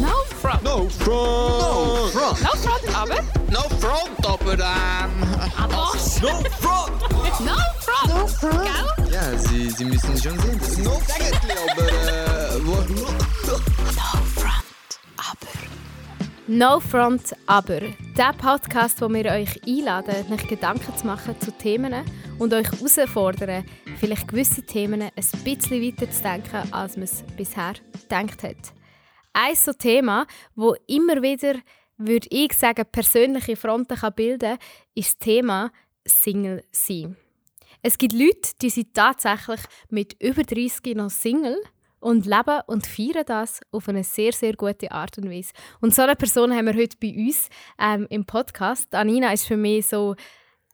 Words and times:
No 0.00 0.12
front. 0.40 0.62
No 0.62 0.88
front! 0.88 1.60
No 1.60 2.08
front! 2.12 2.42
No 2.42 2.50
front, 2.50 2.96
aber. 2.96 3.22
No 3.50 3.62
front, 3.80 4.26
aber 4.26 4.52
ähm... 4.52 5.10
Aber. 5.56 5.76
No 5.76 5.86
front! 5.94 7.00
No 7.40 7.56
front. 7.80 8.08
No 8.08 8.26
front. 8.26 8.64
Gell? 8.64 9.12
Ja, 9.12 9.38
Sie, 9.38 9.70
Sie 9.70 9.84
müssen 9.84 10.16
schon 10.18 10.38
sehen, 10.38 10.58
das 10.58 10.68
ist 10.70 10.78
no 10.78 10.92
eigentlich, 10.92 11.58
aber 11.70 11.88
äh, 11.88 12.66
wo, 12.66 12.76
No 16.48 16.78
Front 16.78 17.34
aber. 17.46 17.80
Der 18.16 18.32
Podcast, 18.32 19.00
wo 19.00 19.08
wir 19.08 19.24
euch 19.32 19.60
einladen, 19.66 20.32
euch 20.32 20.46
Gedanken 20.46 20.96
zu 20.96 21.04
machen 21.06 21.34
zu 21.40 21.50
Themen 21.50 21.92
und 22.38 22.54
euch 22.54 22.70
herausfordern, 22.70 23.64
vielleicht 23.98 24.28
gewisse 24.28 24.62
Themen 24.62 25.02
ein 25.02 25.10
bisschen 25.42 25.82
weiter 25.82 26.08
zu 26.08 26.22
denken, 26.22 26.72
als 26.72 26.96
man 26.96 27.04
es 27.04 27.24
bisher 27.36 27.74
gedacht 27.92 28.44
hat. 28.44 28.75
Ein 29.38 29.54
so 29.54 29.74
Thema, 29.74 30.26
wo 30.54 30.74
immer 30.86 31.20
wieder, 31.20 31.56
würde 31.98 32.26
ich 32.30 32.54
sagen, 32.54 32.86
persönliche 32.90 33.54
Fronten 33.54 33.94
kann 33.94 34.14
bilden 34.14 34.56
kann, 34.56 34.58
ist 34.94 35.10
das 35.10 35.18
Thema 35.18 35.70
Single 36.06 36.64
sein. 36.72 37.18
Es 37.82 37.98
gibt 37.98 38.14
Leute, 38.14 38.52
die 38.62 38.70
sind 38.70 38.94
tatsächlich 38.94 39.60
mit 39.90 40.16
über 40.22 40.42
30 40.42 40.96
noch 40.96 41.10
Single 41.10 41.60
und 42.00 42.24
leben 42.24 42.62
und 42.66 42.86
feiern 42.86 43.26
das 43.26 43.60
auf 43.72 43.90
eine 43.90 44.04
sehr, 44.04 44.32
sehr 44.32 44.54
gute 44.54 44.90
Art 44.90 45.18
und 45.18 45.30
Weise. 45.30 45.52
Und 45.82 45.94
so 45.94 46.00
eine 46.00 46.16
Person 46.16 46.56
haben 46.56 46.68
wir 46.68 46.74
heute 46.74 46.96
bei 46.98 47.14
uns 47.14 47.50
ähm, 47.78 48.06
im 48.08 48.24
Podcast. 48.24 48.94
Anina 48.94 49.34
ist 49.34 49.44
für 49.44 49.58
mich 49.58 49.86
so 49.86 50.16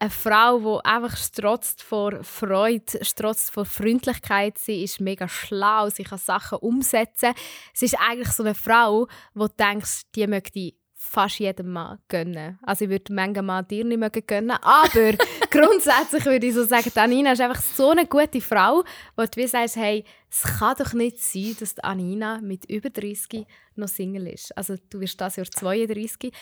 eine 0.02 0.10
Frau, 0.10 0.58
die 0.58 0.84
einfach 0.84 1.16
strotzt 1.16 1.80
vor 1.80 2.24
Freude, 2.24 3.04
strotzt 3.04 3.52
vor 3.52 3.64
Freundlichkeit. 3.64 4.58
Sie 4.58 4.82
ist 4.82 5.00
mega 5.00 5.28
schlau, 5.28 5.90
sie 5.90 6.02
kann 6.02 6.18
Sachen 6.18 6.58
umsetzen. 6.58 7.34
Sie 7.72 7.84
ist 7.84 8.00
eigentlich 8.00 8.32
so 8.32 8.42
eine 8.42 8.56
Frau, 8.56 9.06
wo 9.32 9.46
du 9.46 9.54
denkst, 9.56 10.02
die 10.16 10.26
möchte 10.26 10.72
fast 10.96 11.38
jedem 11.38 11.70
Mann 11.70 11.98
gönnen. 12.08 12.58
Also 12.62 12.84
ich 12.84 12.90
würde 12.90 13.12
manchen 13.12 13.46
Mann 13.46 13.66
dir 13.68 13.84
nicht 13.84 13.98
mögen 13.98 14.26
gönnen, 14.26 14.56
aber 14.62 15.12
grundsätzlich 15.50 16.24
würde 16.24 16.46
ich 16.46 16.54
so 16.54 16.64
sagen, 16.64 16.90
Anina 16.96 17.32
ist 17.32 17.40
einfach 17.40 17.62
so 17.62 17.90
eine 17.90 18.06
gute 18.06 18.40
Frau, 18.40 18.82
wo 19.16 19.22
du 19.22 19.36
wie 19.36 19.46
sagst, 19.46 19.76
hey, 19.76 20.04
es 20.28 20.42
kann 20.42 20.76
doch 20.78 20.94
nicht 20.94 21.20
sein, 21.20 21.56
dass 21.60 21.78
Anina 21.78 22.40
mit 22.40 22.64
über 22.64 22.90
30 22.90 23.46
noch 23.76 23.88
Single 23.88 24.28
ist. 24.28 24.56
Also 24.56 24.74
du 24.90 24.98
wirst 24.98 25.20
das 25.20 25.36
Jahr 25.36 25.46
32. 25.48 26.32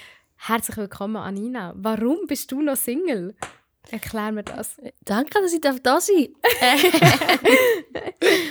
Herzlich 0.43 0.79
willkommen, 0.79 1.17
Anina. 1.17 1.75
Warum 1.77 2.27
bist 2.27 2.51
du 2.51 2.63
noch 2.63 2.75
Single? 2.75 3.35
Erklär 3.91 4.33
mir 4.33 4.43
das. 4.43 4.81
Danke, 5.05 5.39
dass 5.39 5.53
ich 5.53 5.61
da 5.61 6.01
sein. 6.01 6.29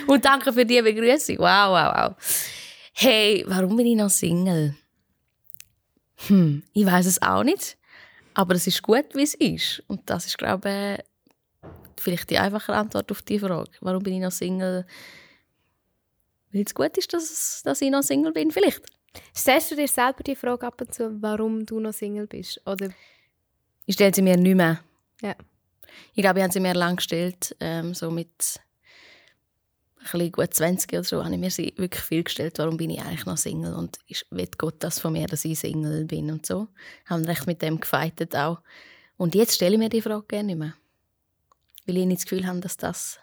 Und 0.06 0.24
danke 0.24 0.52
für 0.52 0.64
die 0.64 0.80
Begrüßung. 0.80 1.38
Wow, 1.38 1.70
wow, 1.70 1.92
wow. 1.92 2.14
Hey, 2.92 3.44
warum 3.48 3.76
bin 3.76 3.86
ich 3.86 3.96
noch 3.96 4.08
Single? 4.08 4.76
Hm, 6.28 6.62
ich 6.72 6.86
weiß 6.86 7.06
es 7.06 7.20
auch 7.20 7.42
nicht. 7.42 7.76
Aber 8.34 8.54
es 8.54 8.68
ist 8.68 8.82
gut, 8.82 9.06
wie 9.14 9.24
es 9.24 9.34
ist. 9.34 9.82
Und 9.88 10.08
das 10.08 10.26
ist, 10.26 10.38
glaube 10.38 10.70
ich, 10.70 11.00
vielleicht 12.00 12.30
die 12.30 12.38
einfache 12.38 12.72
Antwort 12.72 13.10
auf 13.10 13.22
die 13.22 13.40
Frage. 13.40 13.72
Warum 13.80 14.04
bin 14.04 14.14
ich 14.14 14.20
noch 14.20 14.30
Single? 14.30 14.86
Weil 16.52 16.62
es 16.62 16.72
gut 16.72 16.96
ist, 16.96 17.12
dass, 17.12 17.62
dass 17.64 17.82
ich 17.82 17.90
noch 17.90 18.04
Single 18.04 18.32
bin, 18.32 18.52
vielleicht. 18.52 18.86
Stellst 19.34 19.70
du 19.70 19.76
dir 19.76 19.88
selber 19.88 20.22
die 20.22 20.36
Frage 20.36 20.66
ab 20.66 20.80
und 20.80 20.94
zu, 20.94 21.20
warum 21.22 21.66
du 21.66 21.80
noch 21.80 21.92
Single 21.92 22.26
bist? 22.26 22.60
Oder? 22.66 22.90
Ich 23.86 23.94
stelle 23.94 24.14
sie 24.14 24.22
mir 24.22 24.36
nicht 24.36 24.54
mehr. 24.54 24.80
Ja. 25.20 25.34
Ich 26.14 26.22
glaube, 26.22 26.38
ich 26.38 26.42
habe 26.44 26.52
sie 26.52 26.60
mir 26.60 26.74
lang 26.74 26.96
gestellt, 26.96 27.56
ähm, 27.60 27.94
so 27.94 28.10
mit 28.10 28.60
ein 30.12 30.32
gut 30.32 30.54
20 30.54 30.92
oder 30.92 31.04
so, 31.04 31.24
habe 31.24 31.34
ich 31.34 31.40
mir 31.40 31.50
sie 31.50 31.74
wirklich 31.76 32.02
viel 32.02 32.24
gestellt, 32.24 32.58
warum 32.58 32.76
bin 32.76 32.90
ich 32.90 33.00
eigentlich 33.00 33.26
noch 33.26 33.36
Single 33.36 33.74
und 33.74 33.98
ist, 34.08 34.26
will 34.30 34.48
Gott 34.56 34.76
das 34.78 34.98
von 34.98 35.12
mir, 35.12 35.26
dass 35.26 35.44
ich 35.44 35.58
Single 35.58 36.04
bin 36.06 36.30
und 36.30 36.46
so. 36.46 36.68
Ich 37.04 37.10
habe 37.10 37.26
recht 37.26 37.46
mit 37.46 37.60
dem 37.62 37.80
gefeitet 37.80 38.34
auch. 38.34 38.60
Und 39.16 39.34
jetzt 39.34 39.56
stelle 39.56 39.74
ich 39.74 39.78
mir 39.78 39.90
die 39.90 40.02
Frage 40.02 40.24
gerne 40.26 40.46
nicht 40.46 40.58
mehr. 40.58 40.74
Weil 41.86 41.98
ich 41.98 42.06
nicht 42.06 42.20
das 42.20 42.26
Gefühl 42.26 42.46
habe, 42.46 42.60
dass 42.60 42.76
das, 42.76 43.18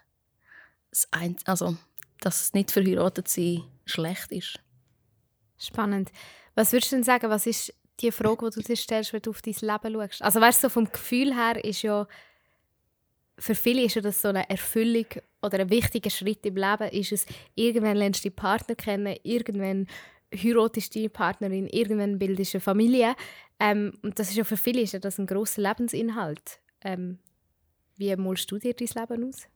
das 0.91 1.07
ein, 1.11 1.37
also, 1.45 1.75
dass 2.19 2.53
nicht 2.53 2.71
verheiratet 2.71 3.27
sein 3.27 3.63
schlecht 3.85 4.31
ist. 4.31 4.59
Spannend. 5.57 6.11
Was 6.55 6.71
würdest 6.73 6.91
du 6.91 6.97
denn 6.97 7.03
sagen, 7.03 7.29
was 7.29 7.45
ist 7.45 7.73
die 7.99 8.11
Frage, 8.11 8.49
die 8.49 8.61
du 8.61 8.61
dir 8.61 8.75
stellst, 8.75 9.13
wenn 9.13 9.21
du 9.21 9.31
auf 9.31 9.41
dein 9.41 9.53
Leben 9.53 9.95
schaust? 9.95 10.21
Also 10.21 10.41
weißt 10.41 10.63
du, 10.63 10.67
so 10.67 10.73
vom 10.73 10.91
Gefühl 10.91 11.35
her 11.35 11.63
ist 11.63 11.81
ja, 11.81 12.07
für 13.39 13.55
viele 13.55 13.83
ist 13.83 13.95
ja 13.95 14.01
das 14.01 14.21
so 14.21 14.29
eine 14.29 14.49
Erfüllung 14.49 15.05
oder 15.41 15.59
ein 15.59 15.69
wichtiger 15.69 16.09
Schritt 16.09 16.45
im 16.45 16.55
Leben, 16.55 16.89
ist 16.89 17.11
es, 17.11 17.25
irgendwann 17.55 17.97
lernst 17.97 18.23
du 18.23 18.29
deinen 18.29 18.35
Partner 18.35 18.75
kennen, 18.75 19.15
irgendwann 19.23 19.87
heiratest 20.33 20.93
du 20.93 20.99
deine 20.99 21.09
Partnerin, 21.09 21.67
irgendwann 21.67 22.19
bildest 22.19 22.53
du 22.53 22.57
eine 22.57 22.61
Familie. 22.61 23.15
Ähm, 23.59 23.93
und 24.03 24.19
das 24.19 24.29
ist 24.29 24.35
ja 24.35 24.43
für 24.43 24.57
viele 24.57 24.81
ist 24.81 24.93
ja 24.93 24.99
das 24.99 25.17
ein 25.17 25.25
grosser 25.25 25.61
Lebensinhalt. 25.61 26.59
Ähm, 26.81 27.19
wie 27.95 28.15
malst 28.15 28.51
du 28.51 28.57
dir 28.59 28.73
dein 28.73 28.87
Leben 28.87 29.29
aus? 29.29 29.47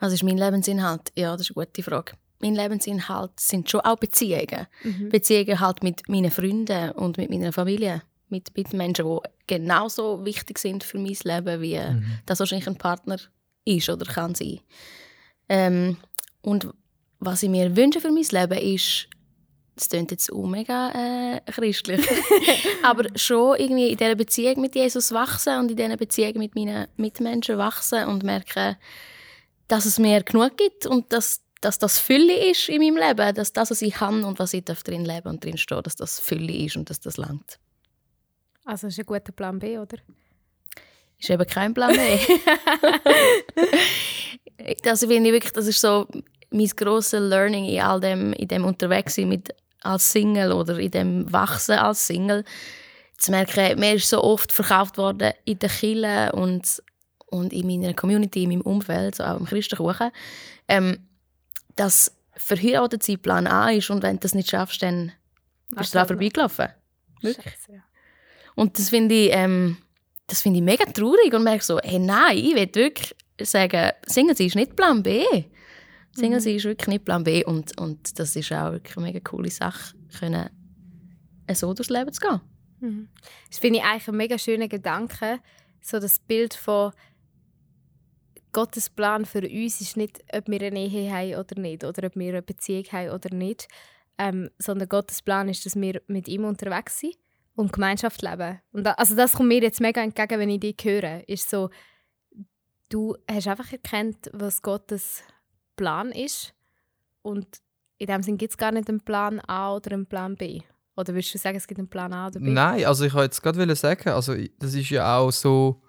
Was 0.00 0.12
ist 0.12 0.22
mein 0.22 0.38
Lebensinhalt? 0.38 1.12
Ja, 1.16 1.32
das 1.32 1.48
ist 1.48 1.56
eine 1.56 1.66
gute 1.66 1.82
Frage. 1.82 2.12
Mein 2.40 2.54
Lebensinhalt 2.54 3.38
sind 3.38 3.68
schon 3.70 3.80
auch 3.80 3.96
Beziehungen. 3.96 4.66
Mhm. 4.82 5.08
Beziehungen 5.08 5.60
halt 5.60 5.82
mit 5.82 6.08
meinen 6.08 6.30
Freunden 6.30 6.90
und 6.92 7.16
mit 7.18 7.30
meiner 7.30 7.52
Familie. 7.52 8.02
Mit, 8.30 8.54
mit 8.56 8.72
Menschen, 8.74 9.06
die 9.06 9.28
genauso 9.46 10.24
wichtig 10.24 10.58
sind 10.58 10.84
für 10.84 10.98
mein 10.98 11.16
Leben, 11.24 11.62
wie 11.62 11.78
Mhm. 11.78 12.18
das 12.26 12.38
wahrscheinlich 12.40 12.68
ein 12.68 12.76
Partner 12.76 13.16
ist 13.64 13.88
oder 13.88 14.04
kann 14.06 14.34
sein. 14.34 14.60
Ähm, 15.48 15.96
und 16.42 16.68
was 17.20 17.42
ich 17.42 17.48
mir 17.48 17.74
wünsche 17.74 18.00
für 18.00 18.12
mein 18.12 18.24
Leben 18.30 18.58
ist, 18.74 19.08
das 19.74 19.88
klingt 19.88 20.10
jetzt 20.10 20.32
auch 20.32 20.46
mega 20.46 20.90
äh, 21.36 21.40
christlich, 21.52 22.04
aber 22.82 23.04
schon 23.16 23.56
irgendwie 23.58 23.90
in 23.92 23.96
dieser 23.96 24.14
Beziehung 24.16 24.60
mit 24.60 24.74
Jesus 24.74 25.12
wachsen 25.12 25.58
und 25.60 25.70
in 25.70 25.76
dieser 25.76 25.96
Beziehung 25.96 26.38
mit 26.38 26.54
meinen 26.54 26.88
Mitmenschen 26.96 27.58
wachsen 27.58 28.04
und 28.08 28.24
merken, 28.24 28.76
dass 29.68 29.84
es 29.84 29.98
mir 29.98 30.22
genug 30.22 30.56
gibt 30.56 30.86
und 30.86 31.12
dass, 31.12 31.42
dass 31.60 31.78
das 31.78 31.98
Fülle 31.98 32.50
ist 32.50 32.68
in 32.68 32.80
meinem 32.80 32.96
Leben, 32.96 33.34
dass 33.34 33.52
das, 33.52 33.70
was 33.70 33.82
ich 33.82 33.94
kann 33.94 34.24
und 34.24 34.38
was 34.38 34.54
ich 34.54 34.64
darf 34.64 34.82
drin 34.82 35.04
leben 35.04 35.28
und 35.28 35.44
drin 35.44 35.58
stehe, 35.58 35.82
dass 35.82 35.96
das 35.96 36.20
Fülle 36.20 36.52
ist 36.52 36.76
und 36.76 36.88
dass 36.90 37.00
das 37.00 37.16
langt. 37.16 37.58
Also 38.64 38.86
das 38.86 38.94
ist 38.94 39.00
ein 39.00 39.06
guter 39.06 39.32
Plan 39.32 39.58
B, 39.58 39.78
oder? 39.78 39.96
Ist 41.18 41.30
eben 41.30 41.46
kein 41.46 41.74
Plan 41.74 41.92
B. 41.92 42.18
also 44.88 45.08
finde 45.08 45.30
ich 45.30 45.34
wirklich, 45.34 45.52
das 45.52 45.66
ist 45.66 45.80
so 45.80 46.06
mein 46.50 46.68
grosses 46.68 47.20
Learning 47.20 47.64
in 47.64 47.80
all 47.80 48.00
dem, 48.00 48.32
in 48.34 48.48
dem 48.48 48.64
Unterwegssein 48.64 49.28
mit 49.28 49.54
als 49.80 50.12
Single 50.12 50.52
oder 50.52 50.78
in 50.78 50.90
dem 50.90 51.32
Wachsen 51.32 51.78
als 51.78 52.06
Single. 52.06 52.44
Zu 53.16 53.32
merken, 53.32 53.80
mir 53.80 53.94
ist 53.94 54.08
so 54.08 54.22
oft 54.22 54.52
verkauft 54.52 54.96
worden 54.96 55.32
in 55.44 55.58
der 55.58 55.70
Kirche 55.70 56.30
und, 56.32 56.82
und 57.26 57.52
in 57.52 57.66
meiner 57.66 57.94
Community, 57.94 58.44
in 58.44 58.50
meinem 58.50 58.60
Umfeld, 58.60 59.16
so 59.16 59.24
auch 59.24 59.38
im 59.38 59.46
Christenkuchen, 59.46 60.10
ähm, 60.68 61.07
dass 61.78 62.12
verheiratet 62.36 63.02
sein 63.02 63.18
Plan 63.18 63.46
A 63.46 63.70
ist 63.70 63.90
und 63.90 64.02
wenn 64.02 64.16
du 64.16 64.20
das 64.20 64.34
nicht 64.34 64.50
schaffst, 64.50 64.82
dann 64.82 65.12
bist 65.70 65.92
du 65.92 65.94
daran 65.94 66.08
vorbeigelaufen. 66.08 66.68
Wirklich? 67.20 67.54
Ja. 67.68 67.82
Und 68.54 68.78
das 68.78 68.90
finde 68.90 69.14
ich, 69.14 69.30
ähm, 69.32 69.76
das 70.26 70.42
finde 70.42 70.58
ich 70.58 70.64
mega 70.64 70.84
traurig 70.84 71.32
und 71.32 71.44
merke 71.44 71.64
so, 71.64 71.78
hey, 71.82 71.98
nein, 71.98 72.38
ich 72.38 72.54
will 72.54 72.74
wirklich 72.74 73.14
sagen, 73.40 73.92
Single 74.06 74.36
sein 74.36 74.46
ist 74.46 74.56
nicht 74.56 74.76
Plan 74.76 75.02
B. 75.02 75.24
Single 76.14 76.40
sein 76.40 76.56
ist 76.56 76.64
wirklich 76.64 76.88
nicht 76.88 77.04
Plan 77.04 77.24
B 77.24 77.44
und, 77.44 77.78
und 77.80 78.18
das 78.18 78.34
ist 78.34 78.52
auch 78.52 78.72
wirklich 78.72 78.96
eine 78.96 79.06
mega 79.06 79.20
coole 79.20 79.50
Sache, 79.50 79.94
können 80.18 80.50
so 81.52 81.72
durchs 81.72 81.90
Leben 81.90 82.12
zu 82.12 82.20
gehen. 82.20 82.40
Mhm. 82.80 83.08
Das 83.48 83.58
finde 83.58 83.78
ich 83.78 83.84
eigentlich 83.84 84.08
ein 84.08 84.16
mega 84.16 84.38
schöner 84.38 84.68
Gedanke. 84.68 85.40
So 85.80 86.00
das 86.00 86.18
Bild 86.18 86.54
von 86.54 86.92
Gottes 88.58 88.90
Plan 88.90 89.24
für 89.24 89.48
uns 89.48 89.80
ist 89.80 89.96
nicht, 89.96 90.18
ob 90.34 90.48
wir 90.48 90.60
eine 90.60 90.80
Ehe 90.80 91.12
haben 91.12 91.36
oder 91.36 91.60
nicht, 91.60 91.84
oder 91.84 92.08
ob 92.08 92.16
wir 92.16 92.30
eine 92.30 92.42
Beziehung 92.42 92.86
haben 92.90 93.10
oder 93.10 93.32
nicht, 93.32 93.68
ähm, 94.18 94.50
sondern 94.58 94.88
Gottes 94.88 95.22
Plan 95.22 95.48
ist, 95.48 95.64
dass 95.64 95.76
wir 95.76 96.02
mit 96.08 96.26
ihm 96.26 96.42
unterwegs 96.42 96.98
sind 96.98 97.14
und 97.54 97.72
Gemeinschaft 97.72 98.20
leben. 98.20 98.58
Und 98.72 98.82
da, 98.82 98.94
also 98.94 99.14
das 99.14 99.34
kommt 99.34 99.50
mir 99.50 99.62
jetzt 99.62 99.80
mega 99.80 100.02
entgegen, 100.02 100.40
wenn 100.40 100.50
ich 100.50 100.58
dich 100.58 100.74
höre. 100.82 101.22
Ist 101.28 101.48
so, 101.48 101.70
du 102.88 103.16
hast 103.30 103.46
einfach 103.46 103.70
erkannt, 103.70 104.28
was 104.32 104.60
Gottes 104.60 105.22
Plan 105.76 106.10
ist 106.10 106.52
und 107.22 107.46
in 107.98 108.08
dem 108.08 108.24
Sinne 108.24 108.38
gibt 108.38 108.54
es 108.54 108.58
gar 108.58 108.72
nicht 108.72 108.88
einen 108.88 109.02
Plan 109.02 109.38
A 109.46 109.72
oder 109.76 109.92
einen 109.92 110.06
Plan 110.06 110.34
B. 110.34 110.62
Oder 110.96 111.14
würdest 111.14 111.32
du 111.32 111.38
sagen, 111.38 111.58
es 111.58 111.68
gibt 111.68 111.78
einen 111.78 111.88
Plan 111.88 112.12
A 112.12 112.26
oder 112.26 112.40
B? 112.40 112.50
Nein, 112.50 112.84
also 112.86 113.04
ich 113.04 113.14
wollte 113.14 113.36
jetzt 113.36 113.40
gerade 113.40 113.76
sagen, 113.76 114.08
also 114.08 114.34
das 114.58 114.74
ist 114.74 114.90
ja 114.90 115.16
auch 115.16 115.30
so, 115.30 115.80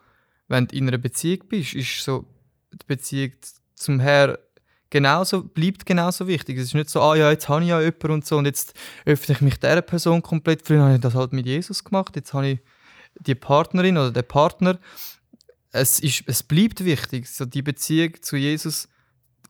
wenn 0.48 0.68
du 0.68 0.76
in 0.76 0.88
einer 0.88 1.00
Beziehung 1.00 1.48
bist, 1.48 1.74
ist 1.74 2.04
so 2.04 2.28
die 2.72 2.86
Beziehung 2.88 3.34
zum 3.76 4.00
Herr 4.00 4.40
genauso, 4.90 5.44
bleibt 5.44 5.86
genauso 5.86 6.28
wichtig. 6.28 6.58
Es 6.58 6.66
ist 6.66 6.74
nicht 6.74 6.90
so, 6.90 7.02
ah 7.02 7.16
ja, 7.16 7.32
jetzt 7.32 7.50
habe 7.50 7.64
ich 7.64 7.70
ja 7.70 7.80
jemanden 7.80 8.12
und 8.12 8.26
so 8.26 8.38
und 8.38 8.46
jetzt 8.46 8.74
öffne 9.06 9.36
ich 9.36 9.42
mich 9.42 9.60
dieser 9.60 9.82
Person 9.82 10.22
komplett. 10.22 10.66
Früher 10.66 10.84
habe 10.84 10.96
ich 10.96 11.02
das 11.02 11.16
halt 11.16 11.34
mit 11.34 11.46
Jesus 11.46 11.84
gemacht, 11.84 12.16
jetzt 12.16 12.34
habe 12.34 12.48
ich 12.48 12.60
die 13.20 13.36
Partnerin 13.36 13.98
oder 13.98 14.12
den 14.12 14.28
Partner. 14.28 14.80
Es, 15.72 16.00
ist, 16.00 16.24
es 16.26 16.42
bleibt 16.44 16.84
wichtig, 16.84 17.28
so 17.28 17.46
die 17.46 17.62
Beziehung 17.62 18.14
zu 18.22 18.38
Jesus 18.38 18.88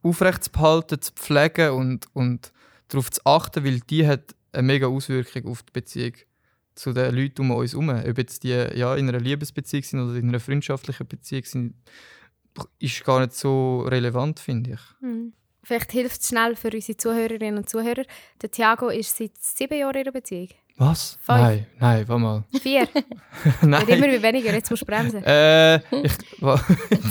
aufrechtzuerhalten, 0.01 1.01
zu 1.01 1.13
pflegen 1.13 1.71
und, 1.71 2.07
und 2.13 2.51
darauf 2.89 3.09
zu 3.09 3.21
achten, 3.25 3.63
weil 3.63 3.79
die 3.81 4.05
hat 4.07 4.35
eine 4.51 4.63
mega 4.63 4.87
Auswirkung 4.87 5.45
auf 5.47 5.63
die 5.63 5.71
Beziehung 5.71 6.13
zu 6.75 6.93
den 6.93 7.13
Leuten 7.13 7.41
um 7.41 7.51
uns 7.51 7.73
herum. 7.73 7.89
Ob 7.89 8.17
jetzt 8.17 8.43
die 8.43 8.49
ja, 8.49 8.95
in 8.95 9.07
einer 9.07 9.19
Liebesbeziehung 9.19 9.83
sind 9.83 9.99
oder 10.01 10.15
in 10.15 10.29
einer 10.29 10.39
freundschaftlichen 10.39 11.07
Beziehung 11.07 11.43
sind, 11.45 11.73
ist 12.79 13.03
gar 13.03 13.19
nicht 13.21 13.33
so 13.33 13.81
relevant, 13.81 14.39
finde 14.39 14.71
ich. 14.73 14.79
Mhm. 15.01 15.33
Vielleicht 15.63 15.91
hilft 15.91 16.21
es 16.21 16.29
schnell 16.29 16.55
für 16.55 16.71
unsere 16.73 16.97
Zuhörerinnen 16.97 17.57
und 17.57 17.69
Zuhörer. 17.69 18.03
Der 18.41 18.49
Thiago 18.49 18.89
ist 18.89 19.15
seit 19.15 19.31
sieben 19.37 19.77
Jahren 19.77 19.95
in 19.95 20.01
einer 20.01 20.11
Beziehung. 20.11 20.49
Was? 20.77 21.19
Fünf. 21.21 21.39
Nein, 21.39 21.65
nein, 21.77 22.07
warte 22.07 22.21
mal. 22.21 22.43
Vier. 22.61 22.87
nein. 23.61 23.85
Wird 23.85 23.97
immer 23.99 24.07
wie 24.07 24.23
weniger, 24.23 24.53
jetzt 24.53 24.69
musst 24.71 24.81
du 24.81 24.85
bremsen. 24.85 25.21
Äh, 25.25 25.75
ich, 25.75 26.13
Oh 26.41 26.57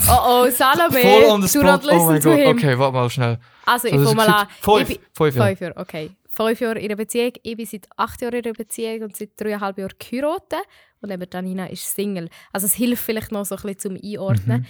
oh, 0.09 0.49
Salome, 0.49 0.99
voll 0.99 1.23
on 1.29 1.41
the 1.43 1.47
spot. 1.47 1.79
Oh 1.91 2.05
mein 2.07 2.19
Gott. 2.19 2.45
Okay, 2.47 2.77
warte 2.79 2.93
mal 2.93 3.09
schnell. 3.09 3.37
Also, 3.65 3.87
ich 3.87 3.93
Also, 3.93 4.05
fange 4.05 4.15
mal 4.17 4.27
an. 4.27 4.47
Fünf. 4.59 4.89
Ich 4.89 4.99
Fünf, 5.13 5.35
ja. 5.35 5.45
Fünf 5.45 5.61
Jahre, 5.61 5.77
okay. 5.77 6.11
Fünf 6.27 6.59
Jahre 6.61 6.79
in 6.79 6.85
einer 6.85 6.95
Beziehung. 6.95 7.33
Ich 7.43 7.55
bin 7.55 7.65
seit 7.67 7.87
acht 7.95 8.21
Jahren 8.21 8.35
in 8.35 8.45
einer 8.45 8.53
Beziehung 8.53 9.03
und 9.03 9.15
seit 9.15 9.39
dreieinhalb 9.39 9.77
Jahren 9.77 9.93
geheiratet. 9.99 10.59
Und 11.01 11.11
eben 11.11 11.29
Danina 11.29 11.67
ist 11.67 11.95
Single. 11.95 12.29
Also 12.51 12.65
es 12.65 12.73
hilft 12.73 13.03
vielleicht 13.03 13.31
noch 13.31 13.45
so 13.45 13.55
ein 13.55 13.61
bisschen 13.61 13.79
zum 13.79 13.93
Mhm. 13.93 14.65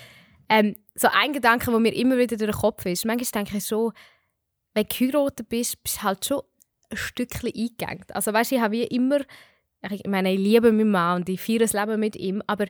Ähm, 0.50 0.76
so 0.96 1.08
ein 1.12 1.34
Gedanke, 1.34 1.72
der 1.72 1.80
mir 1.80 1.94
immer 1.94 2.18
wieder 2.18 2.36
durch 2.36 2.52
den 2.52 2.60
Kopf 2.60 2.86
ist. 2.86 3.06
Manchmal 3.06 3.44
denke 3.44 3.58
ich 3.58 3.66
schon, 3.66 3.94
wenn 4.74 4.86
du 4.86 4.90
geheiratet 4.90 5.50
bist, 5.50 5.82
bist 5.84 5.98
du 5.98 6.04
halt 6.04 6.26
schon 6.26 6.42
ein 6.90 6.98
Stückchen 6.98 7.52
eingegangen. 7.56 8.06
Also 8.14 8.34
weißt 8.34 8.52
ich 8.52 8.60
habe 8.60 8.78
immer, 8.78 9.20
ich 9.90 10.08
meine, 10.08 10.34
ich 10.34 10.40
liebe 10.40 10.72
meinen 10.72 10.92
Mann 10.92 11.22
und 11.22 11.30
ich 11.30 11.40
feiere 11.40 11.60
das 11.60 11.74
Leben 11.74 12.00
mit 12.00 12.16
ihm, 12.16 12.42
aber 12.48 12.66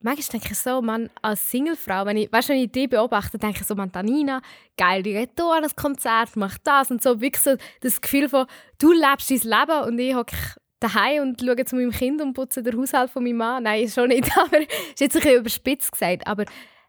manchmal 0.00 0.40
denke 0.40 0.52
ich 0.52 0.58
so, 0.58 0.80
man, 0.82 1.10
als 1.22 1.50
Singlefrau, 1.50 2.06
wenn 2.06 2.16
ich, 2.16 2.32
weißt, 2.32 2.48
wenn 2.48 2.58
ich 2.58 2.72
die 2.72 2.88
beobachte, 2.88 3.38
denke 3.38 3.60
ich 3.60 3.66
so, 3.66 3.74
man, 3.74 3.92
Danina, 3.92 4.40
geil, 4.76 5.02
die 5.02 5.12
geht 5.12 5.32
hier 5.36 5.52
an 5.52 5.62
das 5.62 5.76
Konzert, 5.76 6.36
macht 6.36 6.60
das 6.64 6.90
und 6.90 7.02
so. 7.02 7.20
Wirklich 7.20 7.42
so 7.42 7.56
das 7.80 8.00
Gefühl 8.00 8.28
von, 8.28 8.46
du 8.78 8.92
lebst 8.92 9.30
dein 9.30 9.38
Leben 9.38 9.84
und 9.86 9.98
ich 9.98 10.14
hocke 10.14 10.36
daheim 10.80 11.22
und 11.22 11.40
schaue 11.40 11.64
zu 11.64 11.76
meinem 11.76 11.90
Kind 11.90 12.22
und 12.22 12.34
putze 12.34 12.62
den 12.62 12.78
Haushalt 12.78 13.10
von 13.10 13.24
meinem 13.24 13.36
Mann. 13.36 13.62
Nein, 13.64 13.88
schon 13.88 14.08
nicht, 14.08 14.30
aber 14.38 14.60
ist 14.60 15.00
jetzt 15.00 15.16
ein 15.16 15.22
bisschen 15.22 15.40
überspitzt 15.40 15.92
gesagt. 15.92 16.26
Aber 16.26 16.44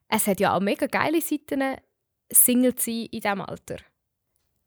es 0.10 0.28
hat 0.28 0.40
ja 0.40 0.56
auch 0.56 0.60
mega 0.60 0.88
geile 0.88 1.22
Seiten, 1.22 1.78
Single 2.32 2.76
zu 2.76 2.92
sein 2.92 3.06
in 3.12 3.22
diesem 3.22 3.42
Alter. 3.42 3.78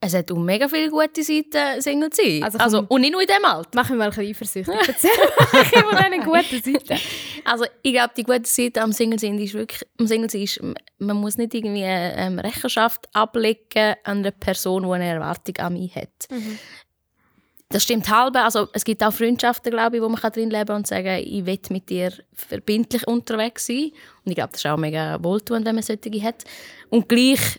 Es 0.04 0.14
hat 0.14 0.32
auch 0.32 0.36
mega 0.36 0.68
viele 0.68 0.90
gute 0.90 1.22
Seiten, 1.22 1.80
Single 1.80 2.10
zu 2.10 2.22
sein. 2.24 2.42
Also 2.42 2.58
Also, 2.58 2.86
und 2.88 3.02
nicht 3.02 3.12
nur 3.12 3.20
in 3.20 3.28
diesem 3.28 3.44
Alter. 3.44 3.70
Mach 3.74 3.88
mich 3.88 3.98
mal 3.98 4.10
ein 4.10 4.10
bisschen 4.10 4.30
eifersüchtig. 4.30 4.74
Erzähl 5.52 5.82
mal 5.84 5.96
von 6.02 6.10
diesen 6.10 6.24
guten 6.24 6.62
Seiten. 6.88 7.00
Also 7.44 7.66
ich 7.82 7.92
glaube, 7.92 8.12
die 8.16 8.24
gute 8.24 8.46
Seite 8.46 8.82
am 8.82 8.92
Single 8.92 9.20
sein 9.20 9.38
ist 9.38 9.54
wirklich, 9.54 9.88
am 9.98 10.08
Single 10.08 10.28
sein 10.28 10.42
ist, 10.42 10.60
man 10.98 11.16
muss 11.16 11.36
nicht 11.38 11.54
irgendwie 11.54 11.84
ähm, 11.84 12.40
Rechenschaft 12.40 13.08
ablegen 13.12 13.94
an 14.02 14.18
einer 14.18 14.32
Person, 14.32 14.82
die 14.82 14.90
eine 14.90 15.06
Erwartung 15.06 15.56
an 15.58 15.72
mich 15.74 15.94
hat. 15.94 16.26
Das 17.72 17.82
stimmt 17.82 18.08
halb. 18.08 18.36
Also 18.36 18.68
es 18.72 18.84
gibt 18.84 19.02
auch 19.02 19.12
Freundschaften, 19.12 19.72
glaube 19.72 19.96
ich, 19.96 20.02
wo 20.02 20.08
man 20.08 20.20
drin 20.20 20.50
leben 20.50 20.66
kann 20.66 20.76
und 20.76 20.86
sagen, 20.86 21.22
ich 21.24 21.44
will 21.46 21.58
mit 21.70 21.88
dir 21.88 22.12
verbindlich 22.34 23.06
unterwegs 23.06 23.66
sein. 23.66 23.90
Und 24.24 24.30
ich 24.30 24.34
glaube, 24.34 24.52
das 24.52 24.64
ist 24.64 24.66
auch 24.70 24.76
mega 24.76 25.18
wohltuend, 25.22 25.64
wenn 25.64 25.74
man 25.74 25.82
solche 25.82 26.22
hat. 26.22 26.44
Und 26.90 27.08
gleich 27.08 27.58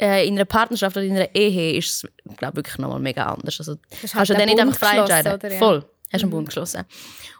äh, 0.00 0.26
in 0.26 0.34
einer 0.34 0.44
Partnerschaft 0.44 0.96
oder 0.96 1.06
in 1.06 1.16
einer 1.16 1.34
Ehe 1.34 1.78
ist 1.78 2.04
es, 2.04 2.36
glaube 2.36 2.52
ich, 2.52 2.56
wirklich 2.56 2.78
nochmal 2.78 2.98
mega 2.98 3.24
anders. 3.26 3.58
Also, 3.60 3.76
hast 4.02 4.12
kannst 4.12 4.14
du 4.14 4.18
halt 4.18 4.30
dann 4.30 4.38
den 4.38 4.48
nicht 4.48 4.60
einfach 4.60 4.78
frei 4.78 4.98
entscheiden. 4.98 5.52
Ja. 5.52 5.58
Voll. 5.58 5.84
Hast 6.12 6.22
einen 6.22 6.30
Bund 6.30 6.46
geschlossen. 6.46 6.84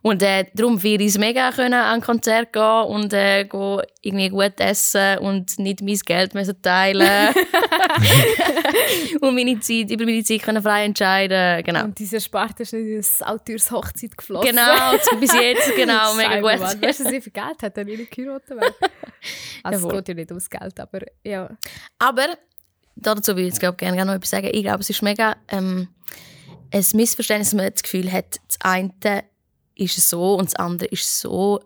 Und 0.01 0.23
äh, 0.23 0.47
darum 0.55 0.83
will 0.83 1.01
ich 1.01 1.09
es 1.09 1.19
mega 1.19 1.53
können, 1.53 1.75
an 1.75 1.95
ein 1.95 2.01
Konzert 2.01 2.53
gehen 2.53 2.85
und 2.89 3.13
äh, 3.13 3.45
go 3.45 3.81
irgendwie 4.01 4.31
gut 4.31 4.59
essen 4.59 5.19
und 5.19 5.59
nicht 5.59 5.81
mein 5.81 5.99
Geld 5.99 6.35
müssen 6.35 6.61
teilen 6.61 7.35
und 9.21 9.35
meine 9.35 9.61
Zeit, 9.61 9.91
über 9.91 10.05
meine 10.05 10.25
Zeit 10.25 10.43
können 10.43 10.63
frei 10.63 10.85
entscheiden. 10.87 11.63
Genau. 11.65 11.85
Und 11.85 11.99
dieser 11.99 12.19
Sparte 12.19 12.65
ist 12.65 12.73
nicht 12.73 12.87
in 12.87 12.95
eine 12.95 13.03
sauteures 13.03 13.71
Hochzeit 13.71 14.17
geflossen. 14.17 14.51
Genau, 14.51 14.93
bis 15.21 15.35
jetzt, 15.35 15.73
genau, 15.77 16.15
mega 16.15 16.41
gut. 16.41 16.61
Mann. 16.61 16.83
Weißt 16.83 17.01
du, 17.01 17.11
wie 17.11 17.21
viel 17.21 17.33
Geld 17.33 17.63
hat 17.63 17.79
er 17.79 17.85
nicht 17.85 18.11
geheiratet? 18.11 18.51
werden? 18.51 18.75
Also 19.63 19.89
es 19.89 19.95
geht 19.95 20.09
ja 20.09 20.15
nicht 20.15 20.31
ums 20.31 20.51
Geld, 20.51 20.81
aber 20.81 21.01
ja. 21.23 21.49
Aber 22.01 22.27
dazu 22.97 23.37
will 23.37 23.45
ich 23.45 23.51
jetzt 23.51 23.61
glaub, 23.61 23.79
gerne 23.79 24.05
noch 24.05 24.15
etwas 24.15 24.31
sagen. 24.31 24.49
Ich 24.53 24.63
glaube, 24.63 24.81
es 24.81 24.91
ist 24.91 25.01
mega 25.03 25.37
ähm, 25.47 25.87
ein 26.73 26.85
Missverständnis, 26.95 27.51
dass 27.51 27.57
man 27.57 27.71
das 27.71 27.83
Gefühl 27.83 28.11
hat, 28.11 28.41
das 28.49 28.59
eine 28.61 29.25
ist 29.75 30.09
so 30.09 30.35
und 30.35 30.47
das 30.47 30.57
andere 30.57 30.89
ist 30.89 31.21
so. 31.21 31.61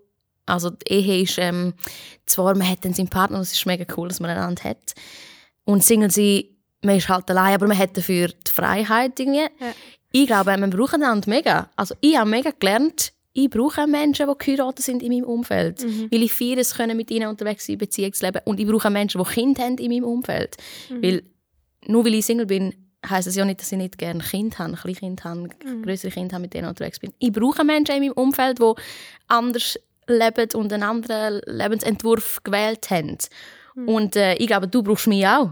Also 0.46 0.70
die 0.70 0.92
Ehe 0.92 1.22
ist 1.22 1.38
ähm, 1.38 1.74
zwar, 2.24 2.56
man 2.56 2.68
hat 2.68 2.84
dann 2.84 2.94
seinen 2.94 3.08
Partner, 3.08 3.38
das 3.38 3.52
ist 3.52 3.66
mega 3.66 3.84
cool, 3.96 4.08
dass 4.08 4.20
man 4.20 4.30
einander 4.30 4.62
hat. 4.64 4.94
Und 5.64 5.84
Single 5.84 6.10
sein, 6.10 6.44
man 6.82 6.96
ist 6.96 7.08
halt 7.08 7.28
allein, 7.30 7.54
aber 7.54 7.66
man 7.66 7.78
hat 7.78 7.96
dafür 7.96 8.28
die 8.28 8.52
Freiheit 8.52 9.18
irgendwie. 9.18 9.46
Ich 10.12 10.26
glaube, 10.26 10.56
man 10.56 10.70
braucht 10.70 10.94
einander 10.94 11.28
mega. 11.28 11.70
Also 11.74 11.94
ich 12.00 12.16
habe 12.16 12.30
mega 12.30 12.50
gelernt, 12.56 13.12
ich 13.32 13.50
brauche 13.50 13.86
Menschen, 13.86 14.28
die 14.28 14.44
geheiratet 14.44 14.84
sind 14.84 15.02
in 15.02 15.12
meinem 15.12 15.24
Umfeld. 15.24 15.82
Weil 16.10 16.22
ich 16.22 16.32
feiere 16.32 16.58
es 16.58 16.74
können, 16.74 16.96
mit 16.96 17.10
ihnen 17.10 17.28
unterwegs 17.28 17.66
sein, 17.66 17.76
Beziehung 17.76 18.12
zu 18.12 18.24
leben. 18.24 18.40
Und 18.44 18.60
ich 18.60 18.66
brauche 18.66 18.88
Menschen, 18.88 19.22
die 19.22 19.30
Kinder 19.30 19.62
haben 19.62 19.76
in 19.78 19.90
meinem 19.90 20.04
Umfeld. 20.04 20.56
Weil 21.02 21.22
nur 21.86 22.04
weil 22.04 22.14
ich 22.14 22.24
Single 22.24 22.46
bin, 22.46 22.72
heisst 23.08 23.28
es 23.28 23.36
ja 23.36 23.44
nicht, 23.44 23.60
dass 23.60 23.72
ich 23.72 23.78
nicht 23.78 23.98
gerne 23.98 24.22
Kind 24.22 24.58
habe, 24.58 24.74
Kleinkind 24.74 25.24
habe, 25.24 25.48
größere 25.82 26.10
Kinder 26.10 26.34
habe, 26.34 26.42
mit 26.42 26.54
denen 26.54 26.64
ich 26.64 26.70
unterwegs 26.70 26.98
bin. 26.98 27.12
Ich 27.18 27.32
brauche 27.32 27.64
Menschen 27.64 27.96
in 27.96 28.02
meinem 28.02 28.12
Umfeld, 28.12 28.58
die 28.58 28.72
anders 29.28 29.78
leben 30.06 30.48
und 30.54 30.72
einen 30.72 30.82
anderen 30.82 31.40
Lebensentwurf 31.46 32.40
gewählt 32.44 32.90
haben. 32.90 33.18
Und 33.74 34.16
äh, 34.16 34.34
ich 34.36 34.46
glaube, 34.46 34.68
du 34.68 34.82
brauchst 34.82 35.06
mich 35.06 35.26
auch. 35.26 35.50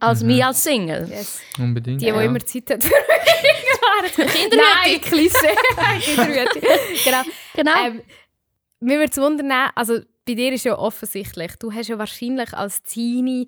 Als 0.00 0.24
mich 0.24 0.44
als 0.44 0.64
Single. 0.64 1.06
Yes. 1.08 1.40
Unbedingt. 1.58 2.00
Die, 2.00 2.06
die 2.06 2.10
ja. 2.10 2.20
immer 2.20 2.40
Zeit 2.40 2.70
hat 2.70 2.82
für 2.82 2.90
Nein, 4.24 5.00
Klischee. 5.00 5.54
Kinderhüte. 6.00 6.60
genau. 7.04 7.22
Genau. 7.54 7.86
Ähm, 7.86 8.02
mir 8.80 8.98
würde 8.98 9.12
es 9.12 9.16
wundern, 9.16 9.70
also 9.74 10.00
bei 10.26 10.34
dir 10.34 10.52
ist 10.52 10.64
ja 10.64 10.76
offensichtlich, 10.76 11.52
du 11.56 11.72
hast 11.72 11.88
ja 11.88 11.98
wahrscheinlich 11.98 12.52
als 12.52 12.82
Teenie, 12.82 13.46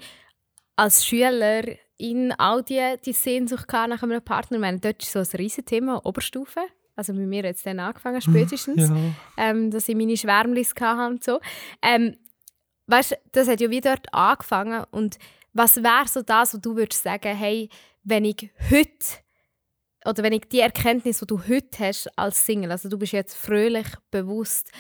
als 0.77 1.05
Schüler 1.05 1.65
in 1.97 2.33
all 2.33 2.63
die, 2.63 2.97
die 3.05 3.13
Sehnsucht 3.13 3.67
nach 3.73 4.03
einem 4.03 4.23
Partner. 4.23 4.57
Ich 4.57 4.61
meine, 4.61 4.81
dort 4.81 5.03
ist 5.03 5.13
so 5.13 5.21
ein 5.21 5.27
riesiges 5.37 5.65
Thema, 5.67 6.05
Oberstufe. 6.05 6.61
Also 6.97 7.13
bei 7.13 7.21
mir 7.21 7.45
es 7.45 7.63
dann 7.63 7.81
angefangen, 7.81 8.21
spätestens, 8.23 8.89
Ja. 8.89 8.97
ähm, 9.37 9.71
dass 9.71 9.89
ich 9.89 9.97
meine 9.97 10.17
Schwärmlis 10.17 10.75
hatte 10.81 11.07
und 11.13 11.25
so. 11.25 11.41
Ähm, 11.83 12.17
weißt 12.87 13.13
du, 13.13 13.17
das 13.33 13.49
hat 13.49 13.61
ja 13.61 13.71
wie 13.71 13.81
dort 13.81 14.13
angefangen. 14.13 14.85
Und 14.91 15.19
was 15.53 15.77
wäre 15.83 16.09
so 16.09 16.23
das, 16.23 16.55
wo 16.55 16.59
du 16.59 16.77
würdest 16.77 17.03
sagen, 17.03 17.37
hey, 17.37 17.69
wenn 18.03 18.25
ich 18.25 18.51
heute 18.71 18.89
oder 20.05 20.23
wenn 20.23 20.33
ich 20.35 20.49
die 20.51 20.61
Erkenntnis, 20.61 21.21
die 21.21 21.27
du 21.27 21.41
heute 21.49 21.79
hast 21.79 22.09
als 22.19 22.45
Single, 22.45 22.71
also 22.71 22.89
du 22.89 22.99
bist 22.99 23.13
jetzt 23.13 23.35
fröhlich, 23.37 23.87
bewusst, 24.11 24.71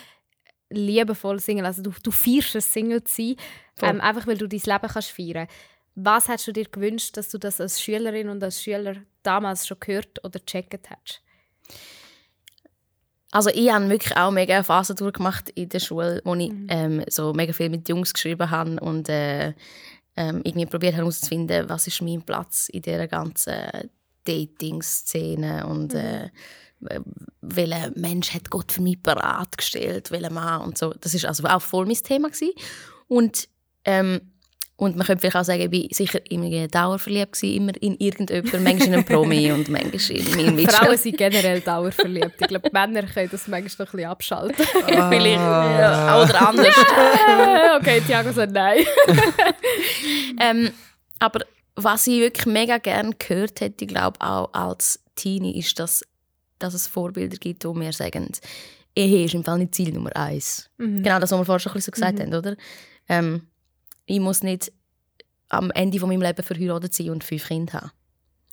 liebevoll 0.71 1.38
Single, 1.40 1.66
also 1.66 1.83
du, 1.83 1.92
du 2.02 2.11
feierst 2.11 2.56
es, 2.56 2.73
Single 2.73 3.02
zu 3.04 3.14
sein, 3.14 3.37
ähm, 3.83 4.00
einfach 4.00 4.26
weil 4.26 4.37
du 4.37 4.47
dein 4.49 4.61
Leben 4.61 4.88
kannst 4.92 5.11
feiern 5.11 5.47
Was 5.94 6.28
hättest 6.28 6.48
du 6.48 6.52
dir 6.52 6.64
gewünscht, 6.64 7.16
dass 7.16 7.28
du 7.28 7.38
das 7.38 7.60
als 7.60 7.80
Schülerin 7.80 8.28
und 8.28 8.42
als 8.42 8.60
Schüler 8.60 8.96
damals 9.22 9.66
schon 9.66 9.78
gehört 9.80 10.24
oder 10.24 10.40
gecheckt 10.40 10.90
hättest? 10.90 11.20
Also 13.30 13.50
ich 13.50 13.72
habe 13.72 13.88
wirklich 13.88 14.16
auch 14.16 14.30
mega 14.30 14.54
eine 14.54 14.64
Phase 14.64 14.94
durchgemacht 14.94 15.50
in 15.50 15.68
der 15.68 15.80
Schule, 15.80 16.20
wo 16.24 16.34
ich 16.34 16.52
ähm, 16.68 17.02
so 17.08 17.32
mega 17.32 17.52
viel 17.52 17.68
mit 17.68 17.88
Jungs 17.88 18.14
geschrieben 18.14 18.48
habe 18.50 18.78
und 18.80 19.08
äh, 19.08 19.54
ähm, 20.16 20.40
irgendwie 20.44 20.66
probiert 20.66 20.94
herauszufinden, 20.94 21.68
was 21.68 21.88
ist 21.88 22.00
mein 22.00 22.22
Platz 22.22 22.68
in 22.68 22.82
dieser 22.82 23.08
ganzen 23.08 23.90
Dating-Szene 24.24 25.66
und 25.66 25.94
äh, 25.94 26.30
welcher 27.40 27.90
Mensch 27.96 28.32
hat 28.34 28.50
Gott 28.50 28.72
für 28.72 28.82
mich 28.82 29.02
parat 29.02 29.56
gestellt, 29.56 30.10
welcher 30.10 30.30
Mann 30.30 30.62
und 30.62 30.78
so. 30.78 30.94
Das 31.00 31.14
ist 31.14 31.24
also 31.24 31.44
auch 31.44 31.62
voll 31.62 31.86
mein 31.86 31.96
Thema 31.96 32.28
gewesen. 32.28 32.52
Und 33.08 33.48
ähm, 33.84 34.20
und 34.76 34.97
man 34.97 35.07
könnte 35.07 35.21
vielleicht 35.21 35.37
auch 35.37 35.45
sagen, 35.45 35.73
ich 35.73 35.83
war 35.83 35.88
sicher 35.95 36.31
immer 36.31 36.66
dauerverliebt, 36.66 37.33
gewesen, 37.33 37.54
immer 37.54 37.73
in 37.81 37.97
irgendjemanden, 37.99 38.64
manchmal 38.64 38.88
in 38.88 38.95
einen 38.95 39.04
Promi 39.04 39.52
und 39.52 39.69
manchmal 39.69 40.19
in 40.19 40.31
meinen 40.31 40.57
Mitschüler. 40.57 40.78
Frauen 40.78 40.99
sind 40.99 41.16
generell 41.16 41.61
dauerverliebt. 41.61 42.40
Ich 42.40 42.49
glaube, 42.49 42.71
Männer 42.73 43.04
können 43.04 43.28
das 43.31 43.47
manchmal 43.47 43.87
noch 43.87 43.95
ein 43.95 43.97
bisschen 43.97 44.11
abschalten. 44.11 44.66
Vielleicht 44.87 45.26
ja, 45.26 46.23
oder 46.23 46.49
anders. 46.49 46.75
okay, 47.81 48.02
Thiago 48.04 48.33
sagt 48.33 48.52
nein. 48.52 48.85
ähm, 50.40 50.71
aber 51.21 51.40
was 51.76 52.09
ich 52.09 52.21
wirklich 52.21 52.47
mega 52.47 52.78
gerne 52.78 53.12
gehört 53.16 53.61
hätte, 53.61 53.85
ich 53.85 53.88
glaube 53.88 54.21
auch 54.21 54.52
als 54.52 55.00
Teenie, 55.14 55.57
ist, 55.57 55.78
dass, 55.78 56.04
dass 56.59 56.75
es 56.75 56.88
Vorbilder 56.88 57.37
gibt, 57.37 57.62
die 57.62 57.69
mir 57.69 57.93
sagen, 57.93 58.28
Ehe 58.97 59.25
ist 59.25 59.35
im 59.35 59.45
Fall 59.45 59.59
nicht 59.59 59.75
Ziel 59.75 59.93
Nummer 59.93 60.14
eins. 60.16 60.69
Genau 60.78 61.19
das, 61.21 61.31
was 61.31 61.38
wir 61.38 61.45
vorher 61.45 61.61
schon 61.61 61.73
ein 61.73 61.75
bisschen 61.75 61.93
so 61.95 62.00
gesagt 62.00 62.21
haben, 62.21 62.35
oder? 62.35 62.57
Ähm, 63.09 63.49
ich 64.06 64.20
muss 64.20 64.42
nicht 64.42 64.73
am 65.49 65.70
Ende 65.70 65.99
von 65.99 66.08
meinem 66.08 66.23
Leben 66.23 66.42
verheiratet 66.42 66.94
sein 66.94 67.11
und 67.11 67.25
fünf 67.25 67.49
Kinder 67.49 67.75
haben. 67.75 67.90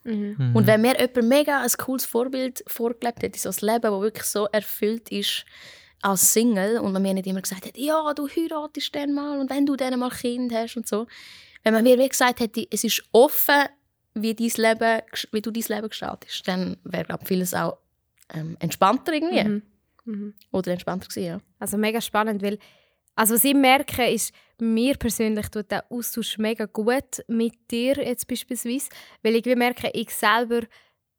Mhm. 0.04 0.56
Und 0.56 0.68
wenn 0.68 0.82
mir 0.82 1.00
jemand 1.00 1.28
mega 1.28 1.62
ein 1.62 1.72
cooles 1.78 2.06
Vorbild 2.06 2.64
vorgelebt 2.68 3.22
hätte, 3.22 3.40
so 3.40 3.50
ein 3.50 3.74
Leben, 3.74 3.92
das 3.92 4.02
wirklich 4.02 4.26
so 4.26 4.46
erfüllt 4.46 5.10
ist 5.12 5.46
als 6.02 6.34
Single 6.34 6.80
und 6.80 6.94
man 6.94 7.02
mir 7.02 7.14
nicht 7.14 7.28
immer 7.28 7.42
gesagt 7.42 7.66
hat, 7.66 7.78
ja, 7.78 8.14
du 8.14 8.28
heiratest 8.28 8.96
dann 8.96 9.14
mal 9.14 9.40
und 9.40 9.50
wenn 9.50 9.66
du 9.66 9.76
dann 9.76 10.00
mal 10.00 10.10
Kind 10.10 10.52
hast 10.54 10.76
und 10.76 10.88
so. 10.88 11.06
Wenn 11.64 11.74
man 11.74 11.84
mir 11.84 12.00
wie 12.00 12.10
gesagt 12.10 12.40
hätte, 12.40 12.66
es 12.72 12.84
ist 12.84 13.04
offen, 13.12 13.66
wie, 14.16 14.34
dein 14.34 14.48
Leben, 14.58 15.02
wie 15.32 15.42
du 15.42 15.52
dein 15.52 15.64
Leben 15.76 15.90
gestaltest, 15.90 16.48
dann 16.48 16.78
wäre, 16.84 17.06
glaube 17.06 17.26
vieles 17.26 17.54
auch 17.54 17.78
ähm, 18.34 18.58
entspannter 18.60 19.14
irgendwie. 19.14 19.44
Mhm. 19.44 19.62
Mhm. 20.06 20.34
Oder 20.52 20.72
entspannter 20.72 21.08
gewesen, 21.08 21.26
ja. 21.26 21.42
Also 21.60 21.78
mega 21.78 22.02
spannend, 22.02 22.42
weil 22.42 22.58
also 23.16 23.36
was 23.36 23.44
ich 23.44 23.54
merke, 23.54 24.10
ist, 24.10 24.34
mir 24.60 24.96
persönlich 24.96 25.48
tut 25.50 25.72
der 25.72 25.84
Austausch 25.92 26.38
mega 26.38 26.66
gut 26.66 27.24
mit 27.28 27.54
dir 27.72 27.96
jetzt 27.98 28.28
beispielsweise, 28.28 28.90
weil 29.24 29.36
ich 29.36 29.46
merke, 29.46 29.90
ich 29.94 30.12
selber 30.12 30.62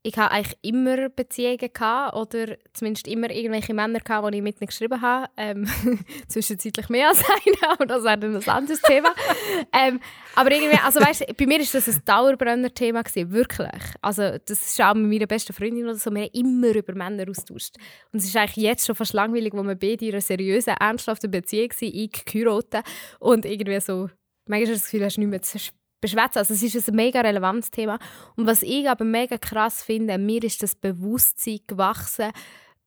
ich 0.05 0.19
habe 0.19 0.33
eigentlich 0.33 0.59
immer 0.63 1.09
Beziehungen 1.09 1.71
gehabt, 1.73 2.17
oder 2.17 2.57
zumindest 2.73 3.07
immer 3.07 3.31
irgendwelche 3.31 3.73
Männer 3.73 4.01
gehabt, 4.01 4.29
die 4.33 4.39
ich 4.39 4.43
mit 4.43 4.61
ihnen 4.61 4.67
geschrieben 4.67 5.01
habe. 5.01 5.29
Ähm, 5.37 5.69
zwischenzeitlich 6.29 6.89
mehr 6.89 7.09
als 7.09 7.23
einer, 7.25 7.73
aber 7.73 7.87
das 7.87 8.03
wäre 8.03 8.19
dann 8.19 8.37
ein 8.37 8.49
anderes 8.49 8.83
Thema. 8.83 9.15
ähm, 9.73 10.01
aber 10.35 10.51
irgendwie, 10.51 10.79
also 10.79 11.01
weißt, 11.01 11.37
bei 11.37 11.47
mir 11.47 11.61
ist 11.61 11.75
das 11.75 11.89
ein 11.89 12.03
Dauerbrenner-Thema 12.05 13.03
gewesen, 13.03 13.31
wirklich. 13.31 13.83
Also 14.01 14.39
das 14.45 14.63
ist 14.63 14.81
auch 14.81 14.95
mit 14.95 15.09
meiner 15.09 15.27
besten 15.27 15.53
Freundin 15.53 15.85
oder 15.85 15.95
so, 15.95 16.11
wir 16.11 16.23
haben 16.23 16.31
immer 16.33 16.75
über 16.75 16.95
Männer 16.95 17.31
austauscht. 17.31 17.77
Und 18.13 18.19
es 18.19 18.25
ist 18.25 18.37
eigentlich 18.37 18.57
jetzt 18.57 18.87
schon 18.87 18.97
fast 18.97 19.13
langweilig, 19.13 19.53
wo 19.53 19.63
wir 19.63 19.77
beide 19.77 20.05
in 20.05 20.13
einer 20.13 20.21
seriösen, 20.21 20.75
ernsthaften 20.81 21.31
Beziehung 21.31 21.71
sind, 21.73 21.95
ich 21.95 22.25
geheiratet 22.25 22.85
und 23.21 23.45
irgendwie 23.45 23.79
so, 23.81 24.11
manchmal 24.47 24.63
hast 24.63 24.69
du 24.69 24.75
das 24.75 24.85
Gefühl, 24.85 25.05
hast 25.05 25.17
du 25.17 25.21
nicht 25.21 25.31
mehr 25.31 25.43
zu 25.43 25.59
beschwätzen. 26.03 26.39
Also 26.41 26.53
es 26.53 26.63
ist 26.63 26.89
ein 26.89 26.95
mega 26.95 27.23
relevantes 27.23 27.71
Thema. 27.71 27.99
Und 28.37 28.47
was 28.47 28.63
ich 28.63 28.91
aber 28.91 29.07
mega 29.07 29.39
krass 29.39 29.83
finde, 29.83 30.19
mir 30.19 30.45
ist 30.45 30.63
das 30.63 30.75
Bewusstsein 30.75 31.61
gewachsen, 31.67 32.31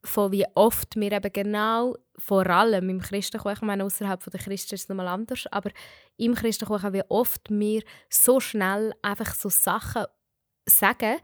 von 0.04 0.32
wie 0.32 0.46
oft 0.54 0.96
wir 0.96 1.12
eben 1.12 1.34
genau, 1.34 1.96
vor 2.18 2.46
allem 2.48 2.90
im 2.90 3.02
Christentum, 3.02 3.52
ich 3.54 3.62
meine, 3.62 3.84
außerhalb 3.84 4.24
der 4.24 4.40
Christen 4.40 4.76
ist 4.76 4.84
es 4.84 4.90
nochmal 4.90 5.08
anders, 5.08 5.48
aber 5.52 5.72
im 6.18 6.36
Christentum, 6.36 6.94
wie 6.94 7.04
oft 7.10 7.50
wir 7.50 7.82
so 8.10 8.40
schnell 8.40 8.94
einfach 9.02 9.34
so 9.34 9.50
Sachen 9.50 10.06
sagen, 10.68 11.18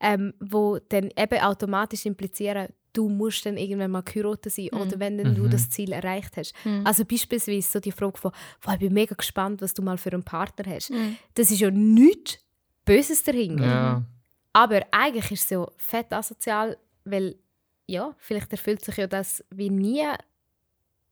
ähm, 0.00 0.32
wo 0.40 0.78
dann 0.78 1.10
eben 1.16 1.40
automatisch 1.40 2.06
implizieren, 2.06 2.68
du 2.92 3.08
musst 3.08 3.46
dann 3.46 3.56
irgendwann 3.56 3.90
mal 3.90 4.02
geheiratet 4.02 4.52
sein 4.52 4.68
Mhm. 4.72 4.80
oder 4.80 5.00
wenn 5.00 5.18
dann 5.18 5.34
du 5.34 5.44
Mhm. 5.44 5.50
das 5.50 5.70
Ziel 5.70 5.92
erreicht 5.92 6.36
hast. 6.36 6.54
Mhm. 6.64 6.82
Also 6.86 7.04
beispielsweise 7.04 7.62
so 7.70 7.80
die 7.80 7.92
Frage 7.92 8.18
von, 8.18 8.32
«Wow, 8.62 8.74
ich 8.74 8.80
bin 8.80 8.92
mega 8.92 9.14
gespannt, 9.14 9.62
was 9.62 9.72
du 9.74 9.82
mal 9.82 9.96
für 9.98 10.12
einen 10.12 10.22
Partner 10.24 10.72
hast. 10.74 10.90
Mhm. 10.90 11.16
Das 11.34 11.50
ist 11.50 11.60
ja 11.60 11.70
nichts 11.70 12.38
Böses 12.84 13.22
dahinter. 13.22 13.64
Ja. 13.64 14.02
Aber 14.52 14.82
eigentlich 14.90 15.30
ist 15.32 15.42
es 15.44 15.48
so 15.48 15.70
fett 15.76 16.12
asozial, 16.12 16.76
weil 17.04 17.36
ja, 17.86 18.14
vielleicht 18.18 18.50
erfüllt 18.52 18.84
sich 18.84 18.96
ja 18.96 19.06
das 19.06 19.44
wie 19.50 19.70
nie. 19.70 20.02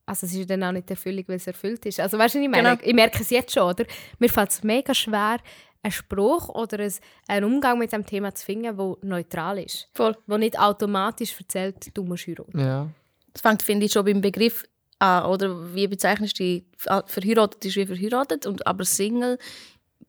Also 0.06 0.26
es 0.26 0.32
ist 0.32 0.38
ja 0.40 0.44
dann 0.44 0.64
auch 0.64 0.72
nicht 0.72 0.88
die 0.88 0.92
Erfüllung, 0.94 1.24
weil 1.28 1.36
es 1.36 1.46
erfüllt 1.46 1.86
ist. 1.86 2.00
Also 2.00 2.18
weißt 2.18 2.34
du, 2.34 2.38
was 2.38 2.44
ich 2.44 2.50
meine? 2.50 2.70
Genau. 2.76 2.82
Ich 2.88 2.94
merke 2.94 3.22
es 3.22 3.30
jetzt 3.30 3.52
schon, 3.54 3.62
oder? 3.62 3.84
Mir 4.18 4.28
fällt 4.28 4.50
es 4.50 4.62
mega 4.64 4.92
schwer, 4.92 5.38
einen 5.82 5.92
Spruch 5.92 6.48
oder 6.50 6.78
ein- 6.80 6.92
einen 7.28 7.44
Umgang 7.46 7.78
mit 7.78 7.92
dem 7.92 8.04
Thema 8.04 8.34
zu 8.34 8.44
finden, 8.44 8.76
der 8.76 8.96
neutral 9.02 9.58
ist. 9.58 9.88
Voll. 9.94 10.16
Wo 10.26 10.36
nicht 10.36 10.58
automatisch 10.58 11.34
erzählt, 11.38 11.96
du 11.96 12.04
musst 12.04 12.26
heiraten. 12.26 12.58
ja. 12.58 12.88
Das 13.32 13.42
fängt, 13.42 13.62
finde 13.62 13.86
ich, 13.86 13.92
schon 13.92 14.04
beim 14.04 14.20
Begriff 14.20 14.64
an. 14.98 15.24
Oder 15.26 15.72
wie 15.74 15.86
bezeichnest 15.86 16.38
du 16.40 16.42
die? 16.42 16.66
Verheiratet 16.76 17.64
ist 17.64 17.76
wie 17.76 17.86
verheiratet, 17.86 18.44
und, 18.44 18.66
aber 18.66 18.84
Single, 18.84 19.38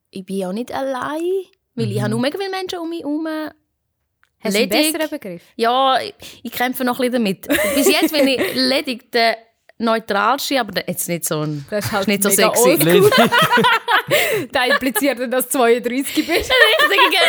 ich 0.09 0.25
bin 0.25 0.43
auch 0.45 0.53
nicht 0.53 0.73
allein. 0.73 1.21
Weil 1.75 1.91
ich 1.91 1.97
Mhm. 1.97 2.01
habe 2.01 2.09
nur 2.09 2.19
mega 2.19 2.37
viele 2.39 2.49
Menschen 2.49 2.79
um 2.79 2.89
mich 2.89 3.01
herum. 3.01 3.27
Hast 3.27 3.53
du 4.55 4.59
einen 4.59 4.69
Ledig. 4.69 4.91
besseren 4.91 5.09
Begriff? 5.11 5.43
Ja, 5.55 5.99
ich, 6.01 6.39
ich 6.43 6.51
kämpfe 6.51 6.83
noch 6.83 6.99
ein 6.99 7.11
bisschen 7.11 7.23
damit. 7.23 7.47
Bis 7.75 7.87
jetzt 7.91 8.11
bin 8.11 8.27
ich 8.27 8.41
ledig 8.55 9.11
der 9.11 9.37
neutralste, 9.77 10.59
aber 10.59 10.83
jetzt 10.87 11.07
nicht 11.07 11.25
so 11.25 11.41
ein... 11.41 11.63
Das 11.69 11.85
ist 11.85 11.91
halt 11.91 12.07
nicht 12.07 12.23
so 12.23 12.29
sexy. 12.29 12.77
Das 14.51 14.67
impliziert, 14.69 15.19
dann, 15.19 15.31
dass 15.31 15.47
du 15.49 15.57
32 15.59 16.15
bist. 16.27 16.29
Richtig, 16.51 17.19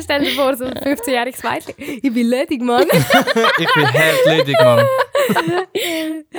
Stell 0.02 0.24
dir 0.24 0.30
vor, 0.32 0.56
so 0.56 0.64
ein 0.64 0.74
15-jähriges 0.74 1.42
Mädchen. 1.48 1.74
Ich 2.02 2.12
bin 2.12 2.26
ledig, 2.28 2.60
Mann. 2.62 2.86
ich 3.58 3.74
bin 3.74 3.92
hart 3.92 4.24
ledig, 4.26 4.56
Mann. 4.60 4.86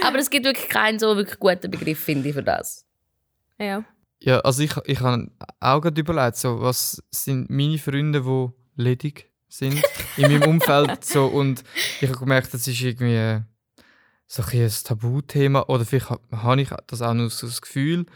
Aber 0.01 0.19
es 0.19 0.29
gibt 0.29 0.46
wirklich 0.46 0.69
keinen 0.69 1.00
so 1.00 1.15
wirklich 1.15 1.39
guten 1.39 1.72
Begriff, 1.72 2.00
finde 2.00 2.29
ich, 2.29 2.36
für 2.36 2.43
das. 2.43 2.86
ja. 3.60 3.84
Ja, 4.19 4.39
also 4.39 4.63
ich, 4.63 4.72
ich 4.86 5.00
habe 5.01 5.29
auch 5.60 5.79
gerade 5.79 6.01
überlegt, 6.01 6.38
so, 6.38 6.60
was 6.60 7.03
sind 7.12 7.51
meine 7.51 7.77
Freunde, 7.77 8.22
die 8.24 8.81
ledig 8.81 9.29
sind 9.48 9.79
in 10.17 10.24
meinem 10.24 10.50
Umfeld. 10.50 11.05
So, 11.05 11.27
und 11.27 11.63
ich 12.01 12.10
habe 12.10 12.17
gemerkt, 12.17 12.51
das 12.51 12.67
ist 12.67 12.81
irgendwie 12.81 13.13
äh, 13.15 13.41
so 14.25 14.41
ein, 14.41 14.50
bisschen 14.50 14.63
ein 14.63 14.72
Tabuthema. 14.88 15.65
Oder 15.67 15.86
vielleicht 15.86 16.10
ha- 16.10 16.19
habe 16.31 16.62
ich 16.63 16.69
das 16.88 17.03
auch 17.03 17.13
nur 17.13 17.29
so 17.29 17.46
das 17.46 17.62
Gefühl. 17.62 18.07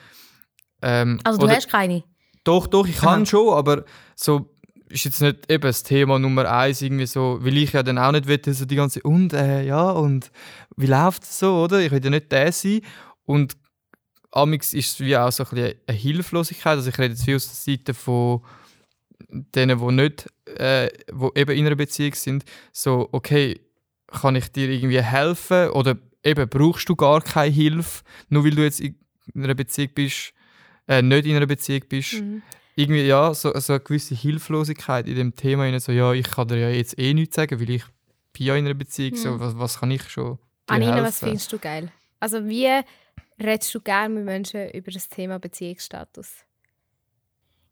Ähm, 0.82 1.20
Also 1.24 1.40
du 1.40 1.46
oder, 1.46 1.56
hast 1.56 1.70
keine? 1.70 2.04
Doch, 2.44 2.68
doch, 2.68 2.88
ich 2.88 2.98
kann 2.98 3.22
Aha. 3.22 3.26
schon, 3.26 3.54
aber 3.54 3.86
so 4.16 4.50
ist 4.90 5.06
jetzt 5.06 5.22
nicht 5.22 5.50
eben 5.50 5.62
das 5.62 5.84
Thema 5.84 6.20
Nummer 6.20 6.52
eins 6.52 6.82
irgendwie 6.82 7.06
so, 7.06 7.38
weil 7.42 7.58
ich 7.58 7.72
ja 7.72 7.84
dann 7.84 7.98
auch 7.98 8.12
nicht 8.12 8.28
will, 8.28 8.42
so 8.54 8.66
die 8.66 8.76
ganze 8.76 9.02
und 9.04 9.34
äh, 9.34 9.64
ja 9.64 9.92
und 9.92 10.32
wie 10.76 10.88
läuft 10.88 11.24
es 11.24 11.40
so, 11.40 11.64
oder? 11.64 11.80
Ich 11.80 11.92
will 11.92 12.04
ja 12.04 12.10
nicht 12.10 12.32
der 12.32 12.52
sein 12.52 12.82
und 13.26 13.56
amix 14.32 14.74
ist 14.74 14.94
es 14.94 15.00
wie 15.00 15.16
auch 15.16 15.32
so 15.32 15.44
ein 15.44 15.50
bisschen 15.50 15.76
eine 15.88 15.98
Hilflosigkeit, 15.98 16.78
also 16.78 16.90
ich 16.90 16.98
rede 16.98 17.14
jetzt 17.14 17.26
viel 17.26 17.36
aus 17.36 17.48
der 17.48 17.74
Seite 17.74 17.94
von 17.94 18.42
denen, 19.30 19.80
die 19.80 19.94
nicht, 19.94 20.28
äh, 20.58 20.90
wo 21.12 21.32
eben 21.36 21.56
in 21.56 21.66
einer 21.66 21.76
Beziehung 21.76 22.14
sind, 22.14 22.44
so 22.72 23.08
okay, 23.12 23.62
kann 24.08 24.36
ich 24.36 24.52
dir 24.52 24.70
irgendwie 24.70 25.02
helfen 25.02 25.70
oder 25.70 25.98
eben 26.24 26.50
brauchst 26.50 26.90
du 26.90 26.96
gar 26.96 27.22
keine 27.22 27.52
Hilfe, 27.52 28.04
nur 28.30 28.44
weil 28.44 28.52
du 28.52 28.64
jetzt 28.64 28.82
in 28.82 28.96
einer 29.36 29.56
Beziehung 29.56 29.92
bist, 29.96 30.34
äh, 30.92 31.02
nicht 31.02 31.26
in 31.26 31.36
einer 31.36 31.48
Beziehung 31.48 31.84
bist 31.90 32.14
Mhm. 32.22 32.42
irgendwie 32.76 33.06
ja, 33.06 33.34
so, 33.34 33.58
so 33.60 33.74
eine 33.74 33.80
gewisse 33.80 34.16
Hilflosigkeit 34.16 35.08
in 35.08 35.16
dem 35.16 35.36
Thema. 35.36 35.64
rein, 35.64 35.80
So, 35.80 35.92
ja, 35.92 36.14
ich 36.14 36.28
kann 36.30 36.48
dir 36.48 36.58
ja 36.58 36.70
jetzt 36.70 36.98
eh 37.00 37.14
nichts 37.14 37.36
sagen, 37.36 37.60
weil 37.60 37.70
ich 37.70 37.84
bin 38.34 38.46
ja 38.46 38.56
in 38.56 38.66
einer 38.66 38.74
Beziehung. 38.76 39.16
So, 39.16 39.40
was, 39.40 39.58
was 39.58 39.80
kann 39.80 39.92
ich 39.92 40.04
schon 40.10 40.38
dir 40.70 40.74
Anina, 40.76 40.92
helfen? 40.96 41.06
was 41.08 41.20
findest 41.20 41.52
du 41.54 41.60
geil? 41.60 41.92
Also 42.20 42.48
wie 42.48 42.70
redest 43.42 43.74
du 43.76 43.82
gerne 43.82 44.14
mit 44.16 44.26
Menschen 44.26 44.70
über 44.72 44.92
das 44.92 45.08
Thema 45.10 45.40
Beziehungsstatus? 45.40 46.46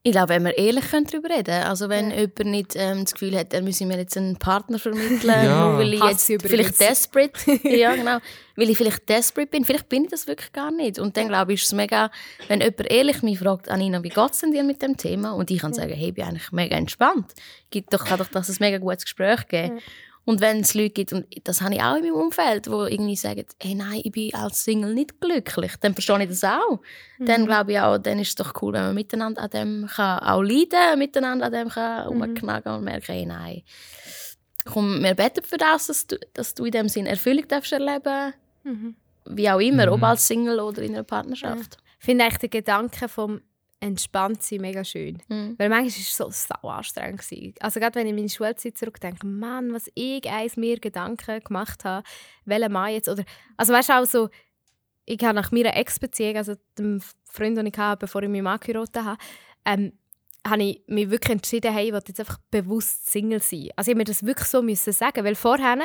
Ich 0.09 0.13
glaube, 0.15 0.29
wenn 0.29 0.43
wir 0.43 0.57
ehrlich 0.57 0.85
darüber 0.89 1.29
reden 1.29 1.43
können. 1.43 1.63
Also 1.65 1.87
wenn 1.87 2.09
Ja. 2.09 2.17
jemand 2.21 2.45
nicht 2.45 2.75
ähm, 2.75 3.03
das 3.03 3.13
Gefühl 3.13 3.37
hat, 3.37 3.53
er 3.53 3.61
müsse 3.61 3.85
mir 3.85 3.95
jetzt 3.99 4.17
einen 4.17 4.37
Partner 4.37 4.79
vermitteln, 4.79 5.21
Ja. 5.45 5.77
weil 5.77 5.93
ich 5.93 6.03
jetzt 6.03 6.25
vielleicht 6.25 6.79
desperate, 6.79 7.31
ja 7.63 7.93
genau, 7.95 8.17
weil 8.55 8.69
ich 8.71 8.77
vielleicht 8.77 9.07
desperate 9.07 9.51
bin. 9.51 9.65
Vielleicht 9.65 9.87
bin 9.87 10.05
ich 10.05 10.09
das 10.09 10.25
wirklich 10.25 10.51
gar 10.51 10.71
nicht. 10.71 10.97
Und 10.97 11.15
dann 11.15 11.27
glaube 11.27 11.53
ich, 11.53 11.61
ist 11.61 11.67
es 11.67 11.73
mega, 11.73 12.09
wenn 12.47 12.59
jemand 12.59 12.89
ehrlich 12.91 13.21
mich 13.21 13.37
fragt, 13.37 13.69
Anina, 13.69 14.01
wie 14.01 14.09
geht 14.09 14.31
es 14.31 14.39
denn 14.39 14.51
dir 14.51 14.63
mit 14.63 14.81
dem 14.81 14.97
Thema? 14.97 15.33
Und 15.33 15.51
ich 15.51 15.59
kann 15.59 15.73
sagen, 15.75 15.93
hey, 15.93 16.07
ich 16.09 16.15
bin 16.15 16.23
eigentlich 16.23 16.51
mega 16.51 16.75
entspannt. 16.75 17.31
Gibt 17.69 17.93
doch, 17.93 18.03
kann 18.03 18.17
doch 18.17 18.29
das 18.29 18.49
ein 18.49 18.55
mega 18.61 18.79
gutes 18.79 19.03
Gespräch 19.03 19.47
geben. 19.47 19.79
Und 20.25 20.41
wenn 20.41 20.59
es 20.59 20.73
Leute 20.75 20.91
gibt, 20.91 21.13
und 21.13 21.25
das 21.45 21.61
habe 21.61 21.73
ich 21.75 21.81
auch 21.81 21.95
in 21.95 22.03
meinem 22.03 22.13
Umfeld, 22.15 22.67
die 22.67 22.69
irgendwie 22.69 23.15
sagen, 23.15 23.45
hey, 23.61 23.73
nein, 23.73 24.01
ich 24.03 24.11
bin 24.11 24.33
als 24.35 24.63
Single 24.63 24.93
nicht 24.93 25.19
glücklich, 25.19 25.71
dann 25.81 25.93
verstehe 25.93 26.21
ich 26.21 26.29
das 26.29 26.43
auch. 26.43 26.81
Dann 27.19 27.45
glaube 27.45 27.71
ich 27.71 27.79
auch, 27.79 27.97
dann 27.97 28.19
ist 28.19 28.29
es 28.29 28.35
doch 28.35 28.53
cool, 28.61 28.73
wenn 28.73 28.83
man 28.83 28.95
miteinander 28.95 29.41
an 29.41 29.49
dem 29.49 29.87
kann 29.87 30.19
auch 30.19 30.41
leiden 30.41 30.99
miteinander 30.99 31.47
an 31.47 31.51
dem 31.51 31.69
kann 31.69 32.07
rumknacken 32.07 32.73
und 32.73 32.83
merken, 32.83 33.11
hey, 33.11 33.25
nein, 33.25 33.63
komm, 34.65 35.01
wir 35.01 35.15
beten 35.15 35.43
für 35.43 35.57
das, 35.57 35.87
dass 35.87 36.07
du, 36.07 36.17
dass 36.33 36.53
du 36.53 36.65
in 36.65 36.71
dem 36.71 36.89
Sinn 36.89 37.05
Erfüllung 37.05 37.47
darfst 37.47 37.71
erleben 37.71 38.33
Mhm. 38.63 38.95
wie 39.25 39.49
auch 39.49 39.59
immer, 39.59 39.91
ob 39.91 39.99
Mhm. 39.99 40.03
als 40.03 40.27
Single 40.27 40.59
oder 40.59 40.81
in 40.81 40.93
einer 40.93 41.03
Partnerschaft. 41.03 41.77
Ich 41.99 42.05
finde 42.05 42.25
eigentlich 42.25 42.39
den 42.39 42.49
Gedanken 42.51 43.09
vom 43.09 43.41
Entspanntsein 43.81 44.61
mega 44.61 44.83
schön. 44.83 45.21
Mhm. 45.29 45.55
Weil 45.57 45.69
manchmal 45.69 45.91
war 45.91 45.99
es 45.99 46.17
so 46.17 46.29
sau 46.29 46.69
anstrengend. 46.69 47.21
gewesen. 47.21 47.53
Also 47.61 47.79
gerade 47.79 47.99
wenn 47.99 48.07
ich 48.07 48.13
meine 48.13 48.29
Schulzeit 48.29 48.77
zurückdenke, 48.77 49.25
Mann, 49.25 49.73
was 49.73 49.89
ich 49.95 50.29
eins 50.29 50.57
mir 50.57 50.79
Gedanken 50.79 51.41
gemacht 51.43 51.85
habe, 51.85 52.05
welcher 52.45 52.69
Mann 52.69 52.91
jetzt, 52.91 53.07
oder, 53.07 53.23
also 53.57 53.73
weißt 53.73 53.89
du 53.89 53.93
auch 53.93 54.05
so, 54.05 54.29
ich 55.05 55.23
habe 55.23 55.33
nach 55.33 55.51
meiner 55.51 55.75
Ex-Beziehung, 55.75 56.37
also 56.37 56.55
dem 56.77 57.01
Freund, 57.25 57.57
den 57.57 57.65
ich 57.67 57.77
hatte, 57.77 57.99
bevor 58.01 58.21
ich 58.21 58.29
meinen 58.29 58.43
Mann 58.43 58.59
geheiratet 58.59 59.03
habe, 59.03 59.17
ähm, 59.65 59.93
habe 60.47 60.63
ich 60.63 60.81
mich 60.87 61.09
wirklich 61.09 61.31
entschieden, 61.35 61.73
hey, 61.73 61.87
ich 61.87 61.93
will 61.93 62.01
jetzt 62.07 62.19
einfach 62.19 62.37
bewusst 62.49 63.09
Single 63.09 63.41
sein. 63.41 63.69
Also 63.75 63.91
ich 63.91 63.95
musste 63.95 63.97
mir 63.97 64.03
das 64.05 64.25
wirklich 64.25 64.47
so 64.47 64.61
müssen 64.61 64.93
sagen, 64.93 65.23
weil 65.25 65.35
vorher, 65.35 65.77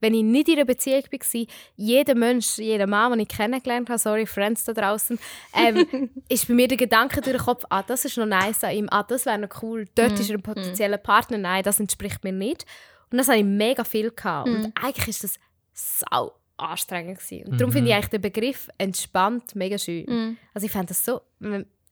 wenn 0.00 0.14
ich 0.14 0.22
nicht 0.22 0.48
in 0.48 0.56
einer 0.56 0.64
Beziehung 0.66 1.02
war, 1.10 1.46
jeder 1.76 2.14
Mensch, 2.14 2.58
jeder 2.58 2.86
Mann, 2.86 3.12
den 3.12 3.20
ich 3.20 3.28
kennengelernt 3.28 3.88
habe, 3.88 3.98
sorry, 3.98 4.26
Friends 4.26 4.64
da 4.64 4.74
draußen, 4.74 5.18
ähm, 5.54 6.10
ist 6.28 6.46
bei 6.46 6.54
mir 6.54 6.68
der 6.68 6.76
Gedanke 6.76 7.20
durch 7.22 7.36
den 7.36 7.44
Kopf, 7.44 7.64
ah, 7.70 7.82
das 7.82 8.04
ist 8.04 8.18
noch 8.18 8.26
nice 8.26 8.62
an 8.64 8.74
ihm, 8.76 8.88
ah, 8.90 9.02
das 9.02 9.24
wäre 9.24 9.38
noch 9.38 9.62
cool, 9.62 9.86
dort 9.94 10.18
ist 10.20 10.28
er 10.30 10.36
ein 10.36 10.42
potenzieller 10.42 10.98
Partner, 10.98 11.38
nein, 11.38 11.62
das 11.62 11.80
entspricht 11.80 12.22
mir 12.22 12.32
nicht. 12.32 12.66
Und 13.10 13.18
das 13.18 13.28
hatte 13.28 13.38
ich 13.38 13.44
mega 13.44 13.84
viel. 13.84 14.10
Gehabt. 14.10 14.48
Und 14.48 14.72
eigentlich 14.80 15.08
ist 15.08 15.24
das 15.24 15.34
sau 15.72 16.32
anstrengend. 16.56 17.18
Gewesen. 17.18 17.46
Und 17.46 17.60
darum 17.60 17.70
Mhm. 17.70 17.72
finde 17.74 17.88
ich 17.90 17.94
eigentlich 17.96 18.10
den 18.10 18.20
Begriff 18.22 18.68
entspannt 18.78 19.54
mega 19.54 19.76
schön. 19.78 20.04
Mhm. 20.06 20.36
Also 20.54 20.66
ich 20.66 20.72
fände 20.72 20.86
das 20.88 21.04
so, 21.04 21.20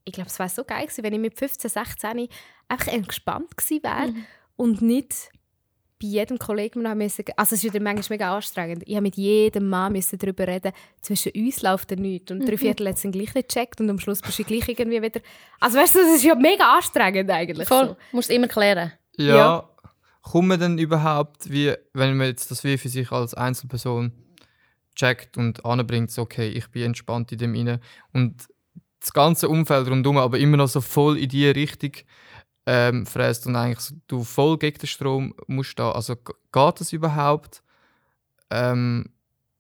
ich 0.04 0.12
glaube, 0.12 0.28
es 0.28 0.38
wäre 0.38 0.49
so 0.49 0.64
geil 0.64 0.83
gewesen, 0.85 1.04
wenn 1.04 1.12
ich 1.12 1.21
mit 1.21 1.38
15, 1.38 1.71
16 1.71 2.28
einfach 2.69 2.92
entspannt 2.92 3.57
gewesen 3.57 3.83
wäre 3.83 4.09
Mhm. 4.09 4.25
und 4.57 4.83
nicht 4.83 5.30
bei 6.02 6.07
jedem 6.07 6.38
Kollegen 6.38 6.80
noch 6.83 6.95
müssen, 6.95 7.26
also 7.37 7.54
es 7.54 7.62
ist 7.62 7.75
wieder 7.75 7.83
manchmal 7.85 8.16
mega 8.16 8.35
anstrengend. 8.35 8.85
Ich 8.87 8.95
habe 8.95 9.02
mit 9.02 9.16
jedem 9.16 9.69
Mann 9.69 9.92
müssen 9.92 10.19
darüber 10.19 10.47
reden, 10.47 10.73
zwischen 11.02 11.33
uns 11.37 11.61
läuft 11.61 11.90
ja 11.90 11.97
nichts. 11.99 12.33
Und 12.33 12.49
drei 12.49 12.57
Viertel 12.57 12.88
hat 12.88 12.97
es 12.97 13.02
dann 13.02 13.12
gleich 13.12 13.35
nicht 13.35 13.49
gecheckt 13.50 13.83
und 13.83 13.90
am 13.90 13.99
Schluss 13.99 14.23
bist 14.23 14.38
du 14.38 14.45
gleich 14.45 14.66
irgendwie 14.66 15.02
wieder... 15.02 15.21
Also 15.61 15.76
weißt 15.78 15.97
du, 15.97 15.99
das 15.99 16.16
ist 16.16 16.25
ja 16.25 16.35
mega 16.35 16.75
anstrengend 16.75 17.30
eigentlich. 17.30 17.69
Voll. 17.69 17.88
So. 17.88 17.97
Musst 18.12 18.30
immer 18.30 18.49
klären. 18.49 18.92
Ja. 19.16 19.37
Ja. 19.37 19.69
Kommt 20.23 20.49
man 20.49 20.59
denn 20.61 20.78
überhaupt, 20.78 21.50
wie, 21.50 21.75
wenn 21.92 22.16
man 22.16 22.28
jetzt 22.28 22.50
das 22.50 22.64
wie 22.64 22.78
für 22.78 22.88
sich 22.88 23.12
als 23.12 23.35
Einzelperson 23.35 24.12
checkt 24.95 25.37
und 25.37 25.64
anbringt, 25.66 26.11
so, 26.11 26.23
okay, 26.23 26.49
ich 26.49 26.69
bin 26.71 26.85
entspannt 26.85 27.30
in 27.33 27.38
dem 27.38 27.54
inne 27.54 27.80
und 28.14 28.49
das 29.00 29.12
ganze 29.12 29.49
Umfeld 29.49 29.88
rundum 29.88 30.19
aber 30.19 30.38
immer 30.38 30.57
noch 30.59 30.69
so 30.69 30.80
voll 30.80 31.19
in 31.19 31.28
die 31.28 31.49
Richtung 31.49 31.92
ähm, 32.66 33.07
fräst 33.07 33.47
und 33.47 33.57
eigentlich 33.57 33.80
so, 33.80 33.95
du 34.07 34.25
voll 34.25 34.59
gegen 34.59 34.78
den 34.78 34.87
Strom 34.87 35.35
musst 35.47 35.78
da. 35.78 35.92
Also 35.92 36.16
geht 36.16 36.80
das 36.80 36.92
überhaupt? 36.92 37.62
Ähm, 38.50 39.07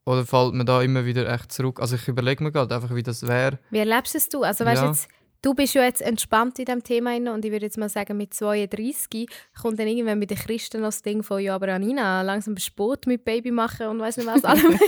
oder 0.04 0.26
fällt 0.26 0.54
man 0.54 0.66
da 0.66 0.82
immer 0.82 1.04
wieder 1.04 1.28
echt 1.32 1.52
zurück? 1.52 1.80
Also 1.80 1.96
ich 1.96 2.08
überlege 2.08 2.42
mir 2.42 2.52
gerade 2.52 2.74
einfach, 2.74 2.94
wie 2.94 3.02
das 3.02 3.26
wäre. 3.26 3.58
Wie 3.70 3.78
erlebst 3.78 4.14
es 4.14 4.28
du? 4.28 4.42
Also 4.42 4.64
weißt 4.64 4.82
Ja. 4.82 4.88
jetzt, 4.88 5.08
du 5.42 5.54
bist 5.54 5.74
ja 5.74 5.82
jetzt 5.82 6.02
entspannt 6.02 6.58
in 6.58 6.64
diesem 6.64 6.82
Thema 6.82 7.16
und 7.32 7.44
ich 7.44 7.50
würde 7.50 7.66
jetzt 7.66 7.78
mal 7.78 7.88
sagen, 7.88 8.16
mit 8.16 8.34
32 8.34 9.28
kommt 9.60 9.78
dann 9.78 9.86
irgendwann 9.86 10.18
mit 10.18 10.30
den 10.30 10.38
Christen 10.38 10.80
noch 10.80 10.88
das 10.88 11.02
Ding 11.02 11.22
von 11.22 11.40
«Ja, 11.40 11.54
aber 11.54 11.68
Anina, 11.68 12.22
langsam 12.22 12.54
bist 12.54 12.66
Sport 12.66 13.06
mit 13.06 13.24
Baby 13.24 13.50
machen 13.50 13.86
und 13.88 14.00
weiss 14.00 14.16
nicht 14.16 14.26
was 14.26 14.44
allem». 14.44 14.78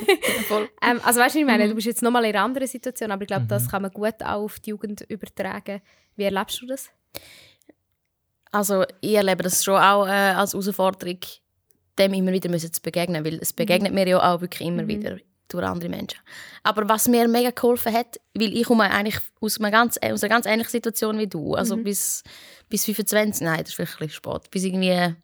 ähm, 0.82 1.00
also 1.04 1.21
weißt 1.21 1.35
du, 1.35 1.40
ich 1.40 1.47
meine? 1.47 1.68
Du 1.68 1.75
bist 1.75 1.87
jetzt 1.87 2.02
nochmal 2.02 2.25
in 2.25 2.35
einer 2.35 2.44
anderen 2.44 2.68
Situation, 2.68 3.11
aber 3.11 3.23
ich 3.23 3.28
glaube, 3.28 3.47
das 3.47 3.68
kann 3.68 3.82
man 3.82 3.90
gut 3.90 4.23
auch 4.23 4.42
auf 4.42 4.61
die 4.61 4.71
Jugend 4.71 5.02
übertragen. 5.02 5.80
Wie 6.16 6.25
erlebst 6.25 6.61
du 6.61 6.66
das? 6.66 6.90
Also 8.50 8.85
ich 9.00 9.14
erlebe 9.14 9.42
das 9.42 9.64
schon 9.64 9.76
auch 9.76 10.06
äh, 10.06 10.11
als 10.11 10.52
Herausforderung, 10.52 11.18
dem 11.99 12.12
immer 12.12 12.32
wieder 12.32 12.50
müssen 12.50 12.73
zu 12.73 12.82
begegnen, 12.82 13.25
weil 13.25 13.38
es 13.40 13.52
begegnet 13.52 13.94
mir 13.94 14.06
ja 14.06 14.35
auch 14.35 14.42
wirklich 14.42 14.68
immer 14.68 14.87
wieder 14.87 15.18
durch 15.52 15.64
andere 15.64 15.88
Menschen. 15.88 16.21
Aber 16.62 16.88
was 16.88 17.09
mir 17.09 17.28
mega 17.28 17.50
geholfen 17.50 17.92
hat, 17.92 18.21
weil 18.35 18.56
ich 18.56 18.64
komme 18.64 18.90
eigentlich 18.90 19.18
aus 19.40 19.59
einer 19.61 19.71
ganz, 19.71 19.99
aus 19.99 20.23
einer 20.23 20.35
ganz 20.35 20.47
ähnlichen 20.47 20.71
Situation 20.71 21.18
wie 21.18 21.26
du, 21.26 21.54
also 21.54 21.76
bis, 21.76 22.23
bis 22.68 22.85
25, 22.85 23.42
nein, 23.42 23.61
das 23.61 23.71
ist 23.71 23.76
bisschen 23.76 24.11
spät, 24.11 24.50
bis 24.50 24.64
irgendwie 24.64 25.14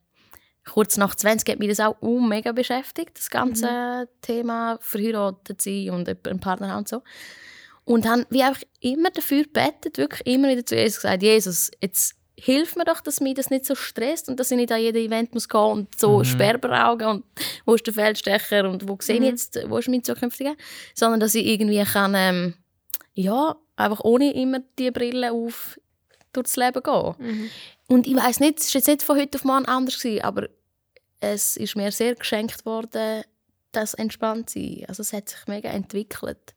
kurz 0.68 0.97
nach 0.97 1.14
20 1.14 1.50
hat 1.50 1.58
mich 1.58 1.68
das 1.68 1.80
auch 1.80 2.00
uh, 2.02 2.20
mega 2.20 2.52
beschäftigt, 2.52 3.16
das 3.16 3.30
ganze 3.30 4.08
Thema 4.20 4.78
verheiratet 4.80 5.61
sein 5.62 5.90
und 5.90 6.08
einen 6.08 6.40
Partner 6.40 6.70
haben 6.70 6.78
und 6.78 6.88
so. 6.88 7.02
Und 7.85 8.06
haben 8.06 8.26
wie 8.28 8.42
einfach 8.42 8.62
immer 8.80 9.11
dafür 9.11 9.44
gebetet, 9.44 9.97
wirklich 9.97 10.26
immer 10.26 10.49
wieder 10.49 10.64
zu 10.64 10.76
Jesus 10.76 10.97
gesagt, 10.97 11.23
Jesus, 11.23 11.70
jetzt 11.80 12.18
hilf 12.40 12.76
mir 12.76 12.85
doch, 12.85 13.00
dass 13.00 13.21
mich 13.21 13.35
das 13.35 13.50
nicht 13.50 13.64
so 13.64 13.75
stresst 13.75 14.28
und 14.28 14.38
dass 14.38 14.50
ich 14.50 14.57
nicht 14.57 14.71
an 14.71 14.80
jedem 14.80 15.07
Event 15.07 15.35
muss 15.35 15.49
gehen 15.49 15.61
und 15.61 15.99
so 15.99 16.23
Sperberaugen 16.25 17.07
und 17.09 17.25
wo 17.64 17.75
ist 17.75 17.87
der 17.87 17.95
Feldstecher 17.95 18.68
und 18.68 18.88
wo 18.88 18.97
sehe 19.00 19.16
ich 19.16 19.23
jetzt, 19.23 19.59
wo 19.68 19.78
ist 19.78 19.88
mein 19.88 20.04
zukünftiger, 20.04 20.54
sondern 20.95 21.21
dass 21.21 21.35
ich 21.35 21.47
irgendwie 21.47 21.83
kann, 21.85 22.14
ähm, 22.16 22.54
ja, 23.14 23.57
einfach 23.76 24.00
ohne 24.04 24.33
immer 24.35 24.61
die 24.78 24.90
Brille 24.90 25.33
auf 25.33 25.80
durchs 26.33 26.57
Leben 26.57 26.83
gehen. 26.83 27.50
Und 27.88 28.07
ich 28.07 28.14
weiß 28.14 28.40
nicht, 28.40 28.61
es 28.61 28.73
war 28.75 28.78
jetzt 28.78 28.88
nicht 28.88 29.02
von 29.02 29.18
heute 29.18 29.38
auf 29.38 29.45
morgen 29.45 29.64
anders, 29.66 29.99
gewesen, 29.99 30.23
aber 30.23 30.49
es 31.21 31.57
ist 31.57 31.75
mir 31.75 31.90
sehr 31.90 32.14
geschenkt 32.14 32.64
worden, 32.64 33.25
das 33.73 33.95
entspannt 33.95 34.50
zu 34.50 34.61
sein. 34.61 34.85
Also 34.88 35.02
es 35.02 35.12
hat 35.12 35.28
sich 35.28 35.47
mega 35.47 35.71
entwickelt. 35.71 36.54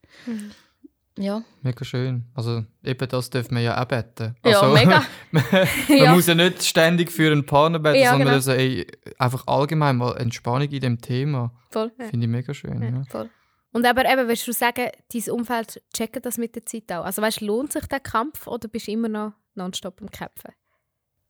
Ja. 1.22 1.42
Mega 1.62 1.84
schön. 1.84 2.24
Also 2.34 2.64
eben 2.82 3.08
das 3.08 3.30
dürfen 3.30 3.54
wir 3.56 3.62
ja 3.62 3.80
auch 3.80 3.86
beten. 3.86 4.34
Ja, 4.44 4.60
Also, 4.60 4.74
mega. 4.74 5.02
man 5.30 5.44
man 5.52 5.68
Ja. 5.98 6.14
muss 6.14 6.26
ja 6.26 6.34
nicht 6.34 6.62
ständig 6.64 7.10
für 7.12 7.30
einen 7.30 7.46
Partner 7.46 7.78
beten, 7.78 8.00
Ja, 8.00 8.10
sondern 8.10 8.26
genau. 8.28 8.34
also, 8.36 8.52
ey, 8.52 8.86
einfach 9.18 9.46
allgemein 9.46 9.96
mal 9.96 10.16
Entspannung 10.16 10.68
in 10.68 10.80
dem 10.80 11.00
Thema. 11.00 11.52
Voll. 11.70 11.92
Finde 11.98 12.26
ich 12.26 12.30
mega 12.30 12.52
schön. 12.52 12.82
Ja. 12.82 13.02
Voll. 13.08 13.30
Und 13.72 13.86
aber 13.86 14.04
eben, 14.04 14.22
würdest 14.28 14.46
du 14.46 14.52
sagen, 14.52 14.88
dein 15.12 15.30
Umfeld 15.32 15.82
checkt 15.94 16.26
das 16.26 16.36
mit 16.36 16.54
der 16.56 16.66
Zeit 16.66 16.92
auch? 16.92 17.04
Also 17.04 17.22
weißt, 17.22 17.40
lohnt 17.40 17.72
sich 17.72 17.86
der 17.86 18.00
Kampf 18.00 18.46
oder 18.46 18.68
bist 18.68 18.86
du 18.86 18.92
immer 18.92 19.08
noch 19.08 19.32
nonstop 19.54 20.02
am 20.02 20.10
Kämpfen? 20.10 20.50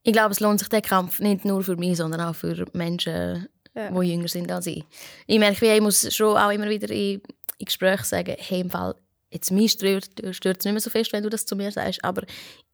Ich 0.02 0.12
glaube, 0.12 0.32
es 0.32 0.40
lohnt 0.40 0.58
sich 0.58 0.68
der 0.68 0.82
Kampf 0.82 1.20
nicht 1.20 1.44
nur 1.44 1.62
für 1.62 1.76
mich, 1.76 1.99
sondern 1.99 2.20
auch 2.20 2.34
für 2.34 2.64
Menschen, 2.72 3.46
Ja. 3.76 3.90
die 3.92 4.08
jünger 4.08 4.26
sind 4.26 4.50
als 4.50 4.66
ich. 4.66 4.84
Ich 5.28 5.38
merke, 5.38 5.61
wie 5.61 5.66
ich 5.66 5.80
muss 5.80 6.12
schon 6.12 6.37
auch 6.37 6.50
immer 6.50 6.68
wieder 6.68 6.90
in, 6.90 7.20
in 7.58 7.64
Gesprächen 7.64 8.02
sagen, 8.04 8.34
hey, 8.37 8.61
im 8.62 8.70
Fall, 8.70 8.96
jetzt 9.33 9.51
mich 9.51 9.73
stört 9.73 10.11
stört 10.33 10.59
es 10.61 10.64
nicht 10.64 10.73
mehr 10.73 10.81
so 10.81 10.90
fest, 10.90 11.12
wenn 11.12 11.23
du 11.23 11.29
das 11.31 11.47
zu 11.47 11.57
mir 11.57 11.71
sagst, 11.73 12.05
aber 12.05 12.25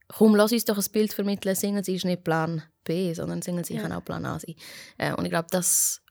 komm, 0.09 0.35
lass 0.35 0.53
uns 0.53 0.65
doch 0.65 0.79
ein 0.79 0.93
Bild 0.93 1.13
vermitteln, 1.13 1.55
Single 1.55 1.85
sein 1.85 1.95
ist 1.95 2.05
nicht 2.05 2.25
Plan 2.25 2.63
B, 2.85 3.13
sondern 3.15 3.43
Single 3.43 3.65
sein 3.65 3.77
Ja. 3.77 3.83
kann 3.83 3.93
auch 3.93 4.05
Plan 4.05 4.25
A 4.25 4.39
sein. 4.39 4.55
Äh, 4.97 5.13
und 5.15 5.25
ich 5.25 5.31
glaube, 5.31 5.49
das, 5.51 6.03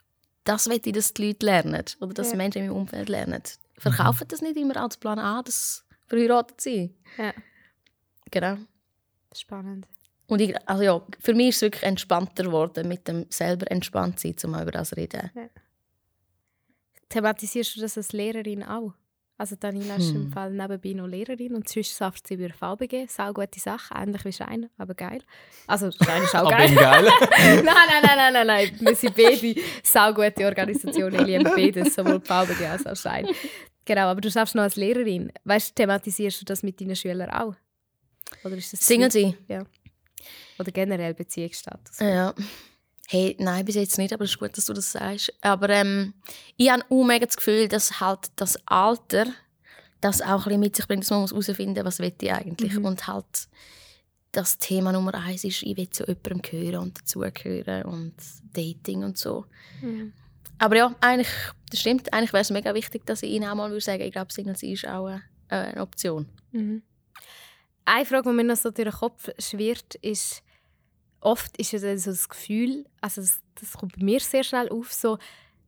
das 0.44 0.70
will 0.70 0.80
ich, 0.84 0.94
dass 0.94 1.14
die 1.14 1.28
Leute 1.28 1.46
lernen, 1.46 1.84
oder 2.00 2.14
dass 2.14 2.32
Ja. 2.32 2.38
Menschen 2.38 2.60
in 2.64 2.68
meinem 2.68 2.78
Umfeld 2.78 3.10
lernen. 3.10 3.42
Verkaufen 3.78 4.28
das 4.28 4.42
nicht 4.42 4.58
immer 4.58 4.78
als 4.78 4.98
Plan 4.98 5.20
A, 5.20 5.42
das 5.44 5.84
verheiratet 6.08 6.62
sein. 6.62 6.96
Ja. 7.18 7.34
Genau. 8.32 8.58
Spannend. 9.36 9.88
Und 10.28 10.42
ich, 10.42 10.56
also 10.68 10.84
ja, 10.84 11.02
für 11.20 11.34
mich 11.34 11.50
ist 11.50 11.56
es 11.58 11.62
wirklich 11.64 11.84
entspannter 11.84 12.44
geworden, 12.44 12.88
mit 12.88 13.08
dem 13.08 13.26
selber 13.30 13.70
entspannt 13.72 14.20
sein, 14.20 14.36
um 14.44 14.56
über 14.56 14.72
das 14.72 14.90
zu 14.90 14.96
reden. 14.96 15.30
Thematisierst 17.10 17.78
du 17.78 17.82
das 17.82 17.98
als 17.98 18.12
Lehrerin 18.12 18.64
auch? 18.64 18.94
Also 19.40 19.56
Daniela 19.56 19.98
ist 19.98 20.10
im 20.10 20.26
Hm. 20.26 20.32
Fall 20.32 20.52
nebenbei 20.52 20.94
noch 20.94 21.06
Lehrerin 21.08 21.54
und 21.54 21.70
sonst 21.70 21.96
schafft 21.96 22.28
sie 22.28 22.34
über 22.34 22.50
VBG. 22.50 23.06
Sau 23.08 23.32
gute 23.34 23.60
Sache, 23.60 23.94
ähnlich 23.96 24.26
wie 24.26 24.34
Schein, 24.34 24.70
aber 24.80 24.96
geil. 24.96 25.22
Also 25.68 25.92
Schein 25.92 26.24
ist 26.24 26.36
auch 26.36 26.50
geil. 26.50 26.74
geil. 26.74 27.04
nein, 27.30 27.64
nein, 27.64 28.02
nein, 28.04 28.18
nein, 28.18 28.34
nein, 28.34 28.48
nein. 28.48 28.72
Wir 28.80 28.96
sind 28.96 29.16
beide 29.16 29.56
sau 29.84 30.12
gute 30.14 30.46
Organisationen. 30.46 31.20
Ich 31.22 31.28
liebe 31.28 31.44
beides, 31.56 31.94
sowohl 31.94 32.20
VBG 32.20 32.66
als 32.66 32.88
auch 32.88 32.96
Schein. 32.96 33.28
Genau, 33.86 34.08
aber 34.08 34.22
du 34.22 34.32
schaffst 34.32 34.56
noch 34.56 34.64
als 34.64 34.76
Lehrerin. 34.76 35.32
Weißt 35.44 35.70
du, 35.70 35.76
thematisierst 35.84 36.42
du 36.42 36.46
das 36.46 36.64
mit 36.64 36.82
deinen 36.82 36.96
Schülern 36.96 37.30
auch? 37.30 37.56
Oder 38.44 38.56
ist 38.58 38.74
das 38.74 38.80
Single 38.80 39.12
sein? 39.12 39.36
Oder 40.60 40.72
generell 40.72 41.14
Beziehungsstatus? 41.14 42.00
Ja. 42.00 42.34
Hey, 43.10 43.38
nein, 43.40 43.64
bis 43.64 43.76
jetzt 43.76 43.98
nicht, 43.98 44.12
aber 44.12 44.26
es 44.26 44.32
ist 44.32 44.40
gut, 44.40 44.58
dass 44.58 44.66
du 44.66 44.74
das 44.74 44.92
sagst. 44.92 45.34
Aber 45.40 45.70
ähm, 45.70 46.14
ich 46.58 46.70
habe 46.70 46.84
auch 46.90 47.06
mega 47.06 47.26
das 47.26 47.38
Gefühl, 47.38 47.70
dass 47.70 48.02
halt 48.02 48.28
das 48.36 48.60
Alter 48.68 49.28
das 50.02 50.22
auch 50.22 50.28
ein 50.28 50.44
bisschen 50.44 50.60
mit 50.60 50.76
sich 50.76 50.88
bringt, 50.88 51.04
dass 51.04 51.10
man 51.10 51.22
muss 51.22 51.32
herausfinden 51.32 51.86
was 51.86 52.00
will 52.00 52.14
ich 52.20 52.32
eigentlich. 52.34 52.78
Und 52.78 53.08
halt 53.08 53.48
das 54.34 54.58
Thema 54.58 54.92
Nummer 54.92 55.14
eins 55.16 55.46
ist, 55.46 55.64
ich 55.64 55.78
will 55.78 55.90
zu 55.90 56.04
jemandem 56.06 56.42
gehören 56.42 56.84
und 56.84 57.00
dazugehören 57.00 57.84
und 57.84 58.14
Dating 58.52 59.06
und 59.06 59.18
so. 59.18 59.46
Mhm. 59.82 60.12
Aber 60.60 60.76
ja, 60.76 60.96
eigentlich, 61.00 61.30
das 61.70 61.80
stimmt. 61.80 62.12
Eigentlich 62.12 62.34
wäre 62.34 62.42
es 62.42 62.52
mega 62.52 62.74
wichtig, 62.74 63.06
dass 63.06 63.24
ich 63.24 63.32
Ihnen 63.32 63.50
auch 63.50 63.56
mal 63.56 63.70
würde 63.70 63.82
sagen, 63.82 64.04
ich 64.04 64.12
glaube, 64.12 64.34
Single 64.34 64.58
sein 64.58 64.72
ist 64.72 64.86
auch 64.86 65.06
eine, 65.06 65.24
eine 65.48 65.82
Option. 65.82 66.28
Mhm. 66.52 66.82
Eine 67.86 68.06
Frage, 68.06 68.30
die 68.30 68.36
mir 68.36 68.44
noch 68.44 68.58
so 68.58 68.70
durch 68.70 68.90
den 68.90 69.00
Kopf 69.00 69.30
schwirrt, 69.40 69.96
ist, 69.96 70.44
oft 71.22 71.58
ist 71.58 71.72
ja 71.72 71.80
dann 71.80 71.98
so 71.98 72.12
das 72.12 72.30
Gefühl, 72.30 72.86
also 73.02 73.22
das, 73.22 73.42
das 73.56 73.74
kommt 73.74 73.98
bei 73.98 74.04
mir 74.04 74.20
sehr 74.20 74.44
schnell 74.44 74.70
auf, 74.70 74.94
so, 74.94 75.18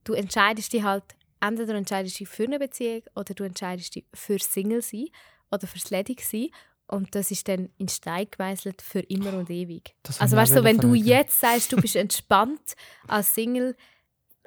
du 0.04 0.14
entscheidest 0.14 0.74
dich 0.74 0.84
halt, 0.84 1.04
entweder 1.40 1.74
du 1.74 1.80
entscheidest 1.80 2.20
dich 2.20 2.28
für 2.28 2.44
eine 2.44 2.60
Beziehung 2.60 3.04
oder 3.16 3.34
du 3.34 3.44
entscheidest 3.44 3.96
dich 3.96 4.06
für 4.14 4.40
Single 4.40 4.82
sein 4.82 5.08
oder 5.52 5.68
fürs 5.68 5.90
Ledig 5.90 6.22
sein 6.22 6.50
und 6.88 7.14
das 7.14 7.30
ist 7.32 7.48
dann 7.48 7.70
in 7.78 7.88
Stein 7.88 8.28
gemeißelt 8.30 8.82
für 8.82 9.00
immer 9.02 9.34
und 9.34 9.50
ewig. 9.50 9.96
Das 10.04 10.20
Also 10.20 10.36
weißt 10.36 10.56
du, 10.56 10.62
auch 10.62 10.64
wenn 10.64 10.80
du 10.80 10.96
jetzt 10.96 11.40
sagst, 11.40 11.72
du 11.72 11.78
bist 11.78 11.96
entspannt 11.96 12.76
als 13.08 13.34
Single, 13.36 13.76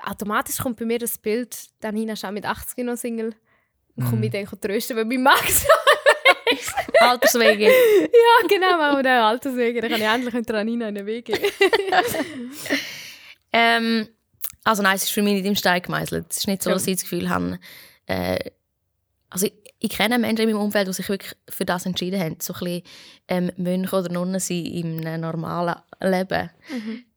automatisch 0.02 0.58
kommt 0.58 0.78
bei 0.78 0.84
mir 0.84 0.98
das 0.98 1.18
Bild, 1.18 1.56
Danina 1.80 2.14
ist 2.14 2.24
auch 2.24 2.32
mit 2.32 2.44
80 2.44 2.84
noch 2.84 2.96
Single 2.96 3.34
und 3.94 4.04
komme 4.04 4.20
mich 4.20 4.32
dann 4.32 4.46
trösten, 4.60 4.96
weil 4.96 5.04
mein 5.04 5.22
Max 5.22 5.66
Alterswege. 7.00 7.66
ja, 7.66 8.48
genau, 8.48 8.96
den 9.02 9.06
Alterswege. 9.12 9.80
Dann 9.80 9.90
kann 9.90 10.00
ich 10.00 10.06
endlich 10.06 10.34
mit 10.34 10.50
Ranina 10.50 10.88
in 10.88 10.94
den 10.94 11.06
Weg. 11.06 11.30
Ähm, 13.52 14.08
also 14.64 14.82
nein, 14.82 14.96
es 14.96 15.04
ist 15.04 15.12
für 15.12 15.22
mich 15.22 15.34
nicht 15.34 15.46
im 15.46 15.54
Stein 15.54 15.82
gemeißelt. 15.82 16.26
Es 16.30 16.38
ist 16.38 16.46
nicht 16.46 16.62
so, 16.62 16.70
dass 16.70 16.86
ich 16.86 16.96
das 16.96 17.02
Gefühl 17.02 17.28
habe, 17.28 17.58
äh, 18.06 18.38
also 19.28 19.46
ich, 19.46 19.54
ich 19.78 19.90
kenne 19.90 20.18
Menschen 20.18 20.48
in 20.48 20.54
meinem 20.54 20.64
Umfeld, 20.64 20.88
die 20.88 20.92
sich 20.92 21.08
wirklich 21.08 21.34
für 21.48 21.64
das 21.64 21.86
entschieden 21.86 22.20
haben, 22.20 22.36
so 22.40 22.54
ein 22.54 22.60
bisschen 22.60 22.82
ähm, 23.28 23.52
Mönch 23.56 23.92
oder 23.92 24.10
Nonne 24.12 24.40
sein 24.40 24.64
in 24.64 25.06
einem 25.06 25.22
normalen 25.22 25.76
Leben. 26.00 26.50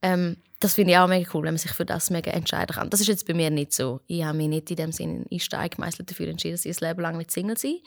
Ähm, 0.01 0.37
das 0.59 0.73
finde 0.75 0.93
ich 0.93 0.97
auch 0.97 1.07
mega 1.07 1.29
cool, 1.33 1.43
wenn 1.43 1.53
man 1.53 1.59
sich 1.59 1.71
für 1.71 1.85
das 1.85 2.09
mega 2.09 2.31
entscheiden 2.31 2.75
kann. 2.75 2.89
Das 2.89 3.01
ist 3.01 3.07
jetzt 3.07 3.27
bei 3.27 3.33
mir 3.33 3.51
nicht 3.51 3.73
so. 3.73 4.01
Ich 4.07 4.23
habe 4.23 4.37
mich 4.37 4.47
nicht 4.47 4.71
in 4.71 4.77
dem 4.77 4.91
Sinne 4.91 5.25
in 5.29 5.39
Stein 5.39 5.69
gemeißelt 5.69 6.09
dafür 6.09 6.27
entschieden, 6.27 6.55
dass 6.55 6.65
ich 6.65 6.81
ein 6.81 6.87
Leben 6.87 7.01
lang 7.01 7.17
nicht 7.17 7.31
Single 7.31 7.57
sein 7.57 7.77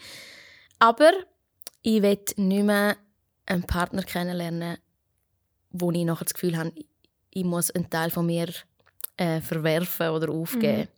Aber 0.78 1.10
ich 1.82 2.02
will 2.02 2.18
nicht 2.36 2.64
mehr 2.64 2.96
einen 3.46 3.62
Partner 3.62 4.02
kennenlernen, 4.02 4.78
wo 5.70 5.90
ich 5.90 6.04
nachher 6.04 6.24
das 6.24 6.34
Gefühl 6.34 6.56
habe, 6.56 6.72
ich 7.30 7.44
muss 7.44 7.70
einen 7.70 7.88
Teil 7.88 8.10
von 8.10 8.26
mir 8.26 8.48
äh, 9.16 9.40
verwerfen 9.40 10.08
oder 10.08 10.30
aufgeben. 10.30 10.88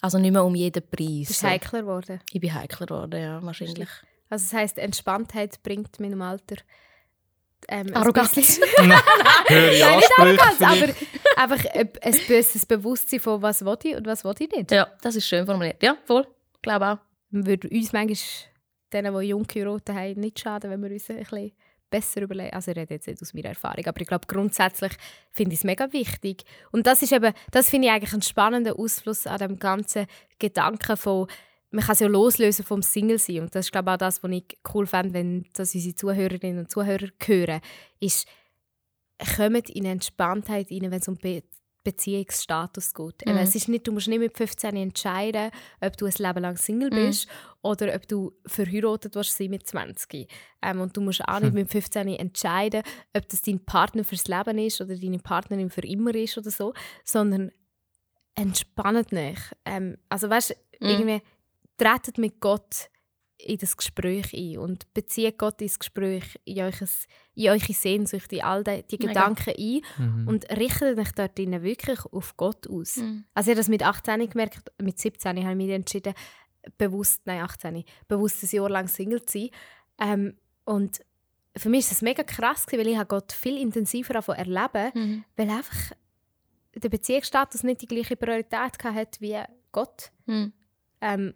Also 0.00 0.18
nicht 0.18 0.32
mehr 0.32 0.44
um 0.44 0.54
jeden 0.54 0.82
Preis. 0.88 1.08
Mhm. 1.08 1.22
Du 1.22 1.28
bist 1.28 1.42
heikler 1.44 1.80
geworden. 1.82 2.20
Ich 2.32 2.40
bin 2.40 2.54
heikler 2.54 2.86
geworden, 2.86 3.20
ja, 3.20 3.42
wahrscheinlich. 3.42 3.88
Also 4.28 4.44
das 4.44 4.52
heisst, 4.52 4.78
Entspanntheit 4.78 5.62
bringt 5.62 5.98
mit 6.00 6.12
dem 6.12 6.22
Alter 6.22 6.56
ähm, 7.68 7.94
Arroganz. 7.94 8.36
Höhere 8.76 9.78
Nein, 9.78 9.96
nicht 9.96 10.18
Arroganz, 10.18 10.60
aber 10.60 10.94
einfach 11.36 11.64
ein, 11.74 11.88
besseres 12.28 12.66
Bewusstsein 12.66 13.20
von 13.20 13.42
was 13.42 13.64
will 13.64 13.76
ich 13.84 13.96
und 13.96 14.06
was 14.06 14.24
will 14.24 14.34
ich 14.38 14.50
nicht. 14.50 14.72
Ja, 14.72 14.88
das 15.02 15.16
ist 15.16 15.26
schön 15.26 15.46
formuliert. 15.46 15.82
Ja, 15.82 15.96
voll. 16.04 16.26
Ich 16.54 16.62
glaube 16.62 16.86
auch. 16.86 16.98
Würde 17.30 17.68
uns 17.68 17.92
manchmal, 17.92 18.18
denen, 18.92 19.18
die 19.18 19.28
jung 19.28 19.44
geheiratet 19.44 19.94
haben, 19.94 20.20
nicht 20.20 20.38
schaden, 20.38 20.70
wenn 20.70 20.82
wir 20.82 20.90
uns 20.90 21.10
ein 21.10 21.18
bisschen 21.18 21.52
besser 21.90 22.22
überlegen. 22.22 22.54
Also 22.54 22.70
ich 22.70 22.76
rede 22.76 22.94
jetzt 22.94 23.06
nicht 23.06 23.20
aus 23.20 23.34
meiner 23.34 23.48
Erfahrung, 23.48 23.84
aber 23.84 24.00
ich 24.00 24.06
glaube 24.06 24.26
grundsätzlich 24.26 24.92
finde 25.32 25.54
ich 25.54 25.60
es 25.60 25.64
mega 25.64 25.92
wichtig. 25.92 26.44
Und 26.70 26.86
das 26.86 27.02
ist 27.02 27.12
eben, 27.12 27.34
das 27.50 27.68
finde 27.68 27.88
ich 27.88 27.92
eigentlich 27.92 28.12
einen 28.12 28.22
spannenden 28.22 28.74
Ausfluss 28.74 29.26
an 29.26 29.38
dem 29.38 29.58
ganzen 29.58 30.06
Gedanken 30.38 30.96
von, 30.96 31.26
man 31.70 31.84
kann 31.84 31.92
es 31.92 32.00
ja 32.00 32.08
loslösen 32.08 32.64
vom 32.64 32.82
Single 32.82 33.18
sein. 33.18 33.40
Und 33.40 33.54
das 33.54 33.66
ist 33.66 33.72
glaube 33.72 33.90
ich 33.90 33.94
auch 33.94 33.98
das, 33.98 34.22
was 34.22 34.30
ich 34.30 34.44
cool 34.74 34.86
fände, 34.86 35.12
wenn 35.12 35.46
das 35.52 35.74
unsere 35.74 35.94
Zuhörerinnen 35.94 36.60
und 36.60 36.70
Zuhörer 36.70 37.08
hören, 37.24 37.60
ist, 37.98 38.26
kommt 39.36 39.68
in 39.70 39.84
Entspanntheit 39.84 40.70
rein, 40.70 40.90
wenn 40.90 41.00
es 41.00 41.08
um 41.08 41.16
Be 41.16 41.42
Beziehungsstatus 41.84 42.92
geht. 42.94 43.26
Mhm. 43.26 43.36
Es 43.38 43.54
ist 43.54 43.68
nicht, 43.68 43.86
du 43.86 43.92
musst 43.92 44.08
nicht 44.08 44.18
mit 44.18 44.36
15 44.36 44.76
entscheiden, 44.76 45.50
ob 45.80 45.96
du 45.96 46.06
ein 46.06 46.12
Leben 46.18 46.42
lang 46.42 46.56
Single 46.56 46.90
Mhm. 46.90 46.94
bist 47.06 47.28
oder 47.62 47.94
ob 47.94 48.06
du 48.06 48.32
verheiratet 48.46 49.14
wirst 49.14 49.36
sein 49.36 49.50
mit 49.50 49.66
20. 49.66 50.28
Ähm, 50.62 50.80
und 50.80 50.96
du 50.96 51.00
musst 51.00 51.22
auch 51.26 51.40
nicht 51.40 51.52
mit 51.54 51.70
15 51.70 52.08
entscheiden, 52.08 52.82
ob 53.16 53.28
das 53.28 53.42
dein 53.42 53.64
Partner 53.64 54.04
fürs 54.04 54.26
Leben 54.28 54.58
ist 54.58 54.80
oder 54.80 54.96
deine 54.96 55.18
Partnerin 55.18 55.70
für 55.70 55.82
immer 55.86 56.14
ist 56.14 56.36
oder 56.38 56.50
so, 56.50 56.74
sondern 57.04 57.50
entspannt 58.34 59.12
nicht. 59.12 59.40
Ähm, 59.64 59.96
also 60.08 60.30
weißt, 60.30 60.56
Mhm. 60.80 60.88
irgendwie 60.88 61.22
tretet 61.76 62.16
mit 62.18 62.40
Gott 62.40 62.88
in 63.46 63.58
das 63.58 63.76
Gespräch 63.76 64.32
ein 64.34 64.58
und 64.58 64.92
bezieht 64.94 65.38
Gott 65.38 65.60
ins 65.62 65.78
Gespräch, 65.78 66.38
in, 66.44 66.60
euches, 66.62 67.06
in 67.34 67.48
eure 67.48 67.72
Sehnsucht, 67.72 68.32
in 68.32 68.42
all 68.42 68.62
die, 68.64 68.82
die. 68.90 68.98
Gedanken 68.98 69.54
ein 69.56 69.80
Mhm. 69.98 70.28
und 70.28 70.50
richtet 70.50 70.98
euch 70.98 71.12
dort 71.12 71.36
drinnen 71.38 71.62
wirklich 71.62 72.00
auf 72.06 72.36
Gott 72.36 72.66
aus. 72.68 72.96
Mhm. 72.96 73.24
Also 73.34 73.50
ich 73.50 73.54
habe 73.54 73.60
das 73.60 73.68
mit 73.68 73.82
18 73.82 74.28
gemerkt, 74.28 74.70
mit 74.80 74.98
17 74.98 75.38
habe 75.38 75.50
ich 75.50 75.56
mich 75.56 75.70
entschieden, 75.70 76.14
bewusst, 76.78 77.22
nein 77.24 77.40
18, 77.42 77.84
bewusst 78.08 78.42
ein 78.42 78.48
Jahr 78.54 78.68
lang 78.68 78.88
Single 78.88 79.24
zu 79.24 79.38
sein. 79.38 79.50
Ähm, 79.98 80.36
und 80.64 81.00
für 81.56 81.68
mich 81.68 81.84
war 81.86 81.90
das 81.90 82.02
mega 82.02 82.22
krass, 82.22 82.66
gewesen, 82.66 82.84
weil 82.86 82.92
ich 82.92 82.98
habe 82.98 83.08
Gott 83.08 83.32
viel 83.32 83.56
intensiver 83.58 84.14
davon 84.14 84.36
erleben 84.36 84.90
Mhm. 84.94 85.24
weil 85.36 85.50
einfach 85.50 85.92
der 86.74 86.88
Beziehungsstatus 86.88 87.62
nicht 87.64 87.82
die 87.82 87.86
gleiche 87.86 88.16
Priorität 88.16 88.82
hatte 88.84 89.20
wie 89.20 89.36
Gott. 89.72 90.12
Mhm. 90.26 90.52
Ähm, 91.00 91.34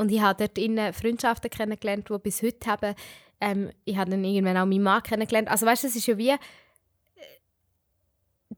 und 0.00 0.10
ich 0.10 0.20
habe 0.20 0.38
dort 0.46 0.58
innen 0.58 0.92
Freundschaften 0.92 1.50
kennengelernt, 1.50 2.08
die 2.08 2.18
bis 2.18 2.42
heute 2.42 2.70
haben. 2.70 2.94
Ähm, 3.40 3.70
ich 3.84 3.96
habe 3.96 4.10
dann 4.10 4.24
irgendwann 4.24 4.56
auch 4.56 4.66
meinen 4.66 4.82
Mann 4.82 5.02
kennengelernt. 5.02 5.48
Also 5.48 5.66
weißt 5.66 5.84
du, 5.84 5.86
es 5.88 5.96
ist 5.96 6.06
ja 6.06 6.16
wie... 6.18 6.30
äh, 6.30 6.36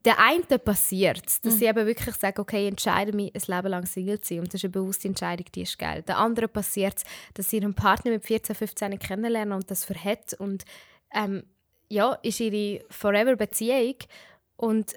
Der 0.05 0.19
einen 0.19 0.43
passiert 0.65 1.23
dass 1.45 1.53
Mhm. 1.53 1.57
sie 1.59 1.65
eben 1.65 1.85
wirklich 1.85 2.15
sagen, 2.15 2.41
okay, 2.41 2.63
ich 2.63 2.67
entscheide 2.69 3.13
mich, 3.15 3.31
ein 3.35 3.55
Leben 3.55 3.67
lang 3.69 3.85
Single 3.85 4.19
zu 4.19 4.33
sein. 4.33 4.39
Und 4.39 4.47
das 4.47 4.55
ist 4.55 4.65
eine 4.65 4.71
bewusste 4.71 5.07
Entscheidung, 5.07 5.45
die 5.53 5.61
ist 5.61 5.77
geil. 5.77 6.01
Der 6.03 6.17
andere 6.17 6.47
passiert 6.47 7.01
dass 7.35 7.49
sie 7.49 7.57
ihren 7.57 7.73
Partner 7.75 8.11
mit 8.11 8.25
14, 8.25 8.55
15 8.55 8.99
kennenlernen 8.99 9.53
und 9.53 9.69
das 9.69 9.85
verhält. 9.85 10.33
Und 10.33 10.65
ähm, 11.13 11.43
ja, 11.89 12.13
ist 12.23 12.39
ihre 12.39 12.83
Forever-Beziehung. 12.89 13.95
Und 14.55 14.93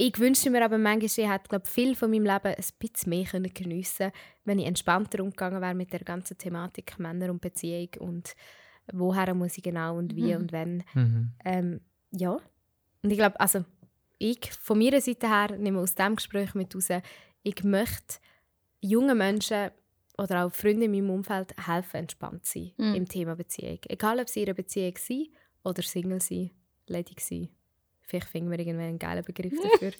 ich 0.00 0.18
wünschte 0.18 0.50
mir 0.50 0.64
aber 0.64 0.78
manchmal, 0.78 1.04
ich 1.26 1.30
hätte 1.30 1.48
glaub, 1.48 1.66
viel 1.66 1.94
von 1.94 2.10
meinem 2.10 2.24
Leben 2.24 2.46
ein 2.54 2.64
bisschen 2.78 3.10
mehr 3.10 3.24
können 3.26 3.52
geniessen 3.52 4.10
wenn 4.44 4.58
ich 4.58 4.66
entspannter 4.66 5.22
umgegangen 5.22 5.60
wäre 5.60 5.74
mit 5.74 5.92
der 5.92 6.00
ganzen 6.00 6.38
Thematik 6.38 6.98
Männer 6.98 7.30
und 7.30 7.40
Beziehung 7.40 7.88
und 7.98 8.34
woher 8.92 9.34
muss 9.34 9.56
ich 9.58 9.62
genau 9.62 9.96
und 9.98 10.16
wie 10.16 10.34
Mhm. 10.34 10.40
und 10.40 10.52
wenn. 10.52 10.84
Mhm. 10.94 11.32
Ähm, 11.44 11.80
ja. 12.12 12.32
Und 13.02 13.10
ich 13.10 13.18
glaube, 13.18 13.38
also 13.38 13.64
ich 14.18 14.52
von 14.52 14.78
meiner 14.78 15.00
Seite 15.00 15.28
her 15.28 15.56
nehme 15.58 15.78
aus 15.80 15.94
diesem 15.94 16.16
Gespräch 16.16 16.54
mit 16.54 16.74
raus, 16.74 16.88
ich 17.42 17.62
möchte 17.62 18.16
jungen 18.80 19.16
Menschen 19.18 19.70
oder 20.18 20.44
auch 20.44 20.52
Freunden 20.52 20.82
in 20.82 20.90
meinem 20.92 21.10
Umfeld 21.10 21.54
helfen, 21.66 21.96
entspannt 21.98 22.44
zu 22.46 22.58
sein 22.58 22.72
Mhm. 22.78 22.94
im 22.94 23.08
Thema 23.08 23.36
Beziehung. 23.36 23.78
Egal, 23.88 24.18
ob 24.20 24.28
sie 24.28 24.40
in 24.42 24.46
einer 24.48 24.54
Beziehung 24.54 24.96
sind 24.98 25.28
oder 25.62 25.82
Single 25.82 26.20
sind, 26.20 26.50
ledig 26.86 27.20
sind. 27.20 27.50
Vielleicht 28.10 28.28
finden 28.28 28.50
wir 28.50 28.58
irgendwann 28.58 28.86
einen 28.88 28.98
geilen 28.98 29.24
Begriff 29.24 29.54
dafür. 29.72 29.92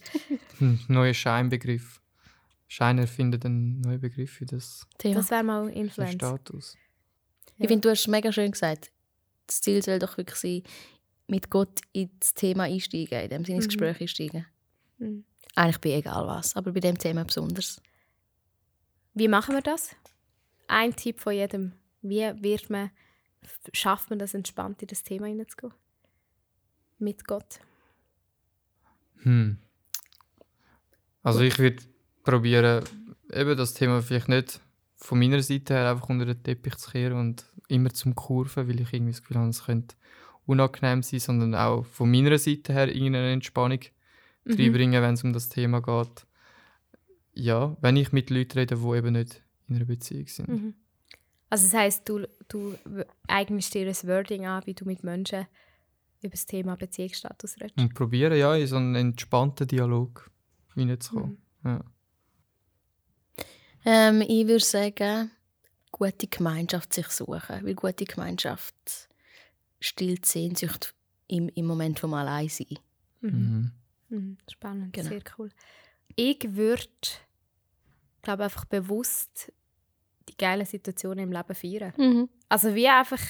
Hm, 0.58 0.80
Neuer 0.88 1.14
Scheinbegriff. 1.14 2.00
Schein 2.66 2.98
erfindet 2.98 3.44
einen 3.44 3.80
neuen 3.80 4.00
Begriff 4.00 4.32
für 4.32 4.46
das 4.46 4.86
Thema. 4.98 5.14
das 5.16 5.30
wäre 5.30 5.44
mal 5.44 5.64
für 5.66 5.70
den 5.72 5.82
Influence. 5.84 6.12
Status. 6.14 6.76
Ich 7.58 7.68
finde, 7.68 7.80
du 7.82 7.90
hast 7.90 8.00
es 8.00 8.08
mega 8.08 8.32
schön 8.32 8.50
gesagt. 8.50 8.90
Das 9.46 9.60
Ziel 9.60 9.82
soll 9.82 9.98
doch 10.00 10.16
wirklich 10.16 10.36
sein, 10.38 10.62
mit 11.28 11.50
Gott 11.50 11.80
ins 11.92 12.34
Thema 12.34 12.64
einsteigen, 12.64 13.20
in 13.20 13.28
dem 13.30 13.44
Sinne 13.44 13.56
ins 13.56 13.66
Mhm. 13.66 13.68
Gespräch 13.70 14.00
einsteigen. 14.00 14.46
Mhm. 14.98 15.24
Eigentlich 15.54 15.78
bei 15.80 15.90
egal 15.90 16.26
was, 16.26 16.56
aber 16.56 16.72
bei 16.72 16.80
dem 16.80 16.98
Thema 16.98 17.24
besonders. 17.24 17.80
Wie 19.14 19.28
machen 19.28 19.54
wir 19.54 19.62
das? 19.62 19.94
Ein 20.68 20.94
Tipp 20.96 21.20
von 21.20 21.32
jedem. 21.32 21.72
Wie 22.02 22.20
wird 22.42 22.70
man, 22.70 22.90
schafft 23.72 24.10
man 24.10 24.18
das 24.18 24.34
entspannt 24.34 24.80
in 24.82 24.88
das 24.88 25.02
Thema 25.02 25.26
hineinzugehen? 25.26 25.74
Mit 26.98 27.24
Gott. 27.26 27.60
Hm. 29.22 29.58
Also 31.22 31.40
ich 31.40 31.58
würde 31.58 31.82
probieren, 32.22 32.84
eben 33.32 33.56
das 33.56 33.74
Thema 33.74 34.02
vielleicht 34.02 34.28
nicht 34.28 34.60
von 34.96 35.18
meiner 35.18 35.42
Seite 35.42 35.74
her 35.74 35.90
einfach 35.90 36.08
unter 36.08 36.26
den 36.26 36.42
Teppich 36.42 36.76
zu 36.76 36.90
kehren 36.90 37.18
und 37.18 37.44
immer 37.68 37.92
zum 37.92 38.14
Kurven, 38.14 38.68
weil 38.68 38.80
ich 38.80 38.92
irgendwie 38.92 39.12
das 39.12 39.22
Gefühl 39.22 39.38
habe, 39.38 39.48
es 39.48 39.64
könnte 39.64 39.96
unangenehm 40.46 41.02
sein, 41.02 41.20
sondern 41.20 41.54
auch 41.54 41.84
von 41.86 42.10
meiner 42.10 42.38
Seite 42.38 42.72
her 42.72 42.88
irgendeine 42.88 43.32
Entspannung 43.32 43.80
Mhm. 44.44 44.54
reinbringen, 44.54 45.02
wenn 45.02 45.14
es 45.14 45.24
um 45.24 45.32
das 45.32 45.48
Thema 45.48 45.80
geht. 45.82 46.26
Ja, 47.34 47.76
wenn 47.80 47.96
ich 47.96 48.12
mit 48.12 48.30
Leuten 48.30 48.58
rede, 48.58 48.76
die 48.76 48.96
eben 48.96 49.12
nicht 49.12 49.42
in 49.68 49.76
einer 49.76 49.84
Beziehung 49.84 50.26
sind. 50.26 50.48
Mhm. 50.48 50.74
Also 51.48 51.64
das 51.66 51.74
heisst, 51.74 52.08
du, 52.08 52.26
du 52.48 52.76
eignest 53.26 53.74
dir 53.74 53.86
ein 53.86 54.08
Wording 54.08 54.46
an, 54.46 54.64
wie 54.66 54.74
du 54.74 54.84
mit 54.84 55.02
Menschen 55.02 55.46
über 56.22 56.30
das 56.30 56.46
Thema 56.46 56.76
Beziehungsstatus 56.76 57.56
redest. 57.56 57.78
Und 57.78 57.94
probieren, 57.94 58.36
ja, 58.36 58.54
in 58.54 58.66
so 58.66 58.76
einen 58.76 58.94
entspannten 58.94 59.66
Dialog 59.66 60.30
hineinzukommen. 60.74 61.38
Ja. 61.64 61.84
Ähm, 63.84 64.20
ich 64.22 64.46
würde 64.46 64.64
sagen, 64.64 65.30
gute 65.90 66.26
Gemeinschaft 66.26 66.92
sich 66.92 67.08
suchen. 67.08 67.64
Weil 67.64 67.74
gute 67.74 68.04
Gemeinschaft 68.04 68.74
stillt 69.80 70.24
die 70.24 70.28
Sehnsucht 70.28 70.94
im, 71.28 71.48
im 71.48 71.66
Moment 71.66 71.98
vom 71.98 72.14
Alleinsein. 72.14 72.78
Mhm. 73.20 73.30
Mhm. 73.30 73.72
Mhm. 74.18 74.38
Spannend, 74.50 74.92
Genau. 74.92 75.08
sehr 75.08 75.22
cool. 75.38 75.50
Ich 76.16 76.40
würde, 76.54 76.84
glaube 78.22 78.44
einfach 78.44 78.64
bewusst 78.66 79.52
die 80.28 80.36
geilen 80.36 80.66
Situationen 80.66 81.24
im 81.24 81.32
Leben 81.32 81.54
feiern. 81.54 82.28
Also 82.48 82.74
wie 82.74 82.88
einfach 82.88 83.20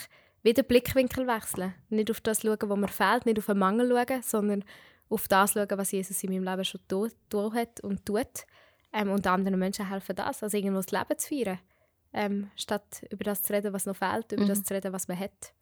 wie 0.42 0.54
den 0.54 0.64
Blickwinkel 0.64 1.26
wechseln. 1.26 1.74
Nicht 1.88 2.10
auf 2.10 2.20
das 2.20 2.42
schauen, 2.42 2.58
was 2.60 2.78
mir 2.78 2.88
fehlt, 2.88 3.26
nicht 3.26 3.38
auf 3.38 3.46
den 3.46 3.58
Mangel 3.58 3.88
schauen, 3.88 4.22
sondern 4.22 4.64
auf 5.08 5.28
das 5.28 5.52
schauen, 5.52 5.68
was 5.70 5.92
Jesus 5.92 6.22
in 6.24 6.30
meinem 6.32 6.44
Leben 6.44 6.64
schon 6.64 6.80
tun 6.88 7.54
hat 7.54 7.80
und 7.80 8.06
tut. 8.06 8.46
Ähm, 8.92 9.10
und 9.10 9.26
anderen 9.26 9.58
Menschen 9.58 9.88
helfen 9.88 10.16
das, 10.16 10.42
also 10.42 10.56
irgendwo 10.56 10.78
das 10.80 10.90
Leben 10.90 11.18
zu 11.18 11.28
feiern. 11.28 11.58
Ähm, 12.12 12.50
statt 12.56 13.04
über 13.10 13.22
das 13.22 13.42
zu 13.42 13.52
reden, 13.52 13.72
was 13.72 13.86
noch 13.86 13.94
fehlt, 13.96 14.32
über 14.32 14.42
Mhm. 14.44 14.48
das 14.48 14.64
zu 14.64 14.74
reden, 14.74 14.92
was 14.92 15.06
man 15.06 15.18
hat. 15.18 15.52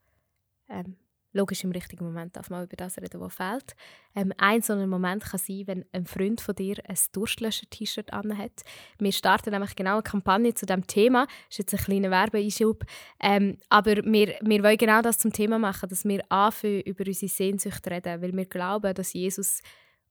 Ähm, 0.70 0.96
logisch 1.32 1.64
im 1.64 1.72
richtigen 1.72 2.04
Moment 2.04 2.36
darf 2.36 2.50
man 2.50 2.64
über 2.64 2.76
das 2.76 2.98
reden, 2.98 3.20
was 3.20 3.34
fehlt. 3.34 3.74
Ähm, 4.14 4.32
ein 4.38 4.62
so 4.62 4.72
ein 4.72 4.88
Moment 4.88 5.24
kann 5.24 5.38
sein, 5.38 5.62
wenn 5.66 5.84
ein 5.92 6.06
Freund 6.06 6.40
von 6.40 6.54
dir 6.54 6.76
ein 6.86 6.96
Durstlöscher-T-Shirt 7.12 8.12
anhat. 8.12 8.62
Wir 8.98 9.12
starten 9.12 9.50
nämlich 9.50 9.76
genau 9.76 9.94
eine 9.94 10.02
Kampagne 10.02 10.54
zu 10.54 10.66
diesem 10.66 10.86
Thema. 10.86 11.26
Das 11.26 11.34
ist 11.50 11.58
jetzt 11.58 11.74
ein 11.74 11.84
kleiner 11.84 12.10
Werbeeinschub. 12.10 12.84
Ähm, 13.20 13.58
aber 13.68 13.96
wir, 13.96 14.36
wir 14.40 14.62
wollen 14.62 14.78
genau 14.78 15.02
das 15.02 15.18
zum 15.18 15.32
Thema 15.32 15.58
machen, 15.58 15.88
dass 15.88 16.04
wir 16.04 16.22
anfangen, 16.30 16.80
über 16.82 17.04
unsere 17.06 17.30
Sehnsucht 17.30 17.84
zu 17.84 17.90
reden, 17.90 18.22
weil 18.22 18.36
wir 18.36 18.46
glauben, 18.46 18.94
dass 18.94 19.12
Jesus 19.12 19.62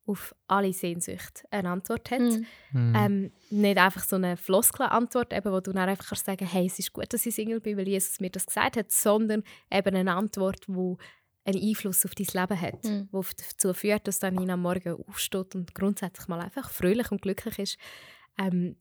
auf 0.07 0.33
alle 0.47 0.73
Sehnsucht 0.73 1.43
eine 1.51 1.69
Antwort 1.69 2.09
hat. 2.09 2.21
Mhm. 2.21 2.45
Mhm. 2.71 2.95
Ähm, 2.95 3.31
nicht 3.49 3.77
einfach 3.77 4.03
so 4.03 4.15
eine 4.15 4.37
Floskel-Antwort, 4.37 5.33
eben, 5.33 5.51
wo 5.51 5.59
du 5.59 5.73
dann 5.73 5.89
einfach 5.89 6.07
kannst 6.07 6.25
sagen 6.25 6.47
hey, 6.47 6.65
es 6.65 6.79
ist 6.79 6.93
gut, 6.93 7.11
dass 7.13 7.25
ich 7.25 7.35
Single 7.35 7.59
bin, 7.59 7.77
weil 7.77 7.87
Jesus 7.87 8.19
mir 8.19 8.29
das 8.29 8.45
gesagt 8.45 8.77
hat, 8.77 8.91
sondern 8.91 9.43
eben 9.71 9.95
eine 9.95 10.15
Antwort, 10.15 10.65
die 10.67 10.95
einen 11.45 11.61
Einfluss 11.69 12.05
auf 12.05 12.15
dein 12.15 12.27
Leben 12.41 12.61
hat, 12.61 12.83
Mhm. 12.83 13.09
die 13.11 13.21
dazu 13.37 13.73
führt, 13.73 14.07
dass 14.07 14.19
dann 14.19 14.49
am 14.49 14.61
Morgen 14.61 15.03
aufsteht 15.07 15.55
und 15.55 15.75
grundsätzlich 15.75 16.27
mal 16.27 16.39
einfach 16.41 16.69
fröhlich 16.69 17.11
und 17.11 17.21
glücklich 17.21 17.59
ist. 17.59 17.77
Ähm, 18.37 18.75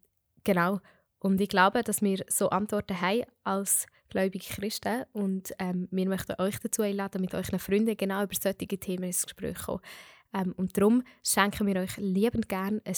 genau. 0.44 0.80
Und 1.18 1.40
ich 1.40 1.48
glaube, 1.48 1.82
dass 1.82 2.02
wir 2.02 2.24
so 2.28 2.50
Antworten 2.50 3.00
haben 3.00 3.22
als 3.44 3.86
gläubige 4.08 4.46
Christen 4.46 5.04
und 5.12 5.52
ähm, 5.58 5.88
wir 5.90 6.08
möchten 6.08 6.40
euch 6.40 6.58
dazu 6.60 6.82
einladen, 6.82 7.20
mit 7.20 7.34
euren 7.34 7.58
Freunden 7.58 7.96
genau 7.96 8.22
über 8.22 8.34
solche 8.34 8.66
Themen 8.66 9.04
ins 9.04 9.24
Gespräch 9.24 9.58
zu 9.58 9.64
kommen. 9.64 9.80
Ähm, 10.32 10.52
und 10.56 10.76
darum 10.76 11.02
schenken 11.22 11.66
wir 11.66 11.76
euch 11.76 11.96
liebend 11.96 12.48
gerne 12.48 12.80
ein 12.84 12.96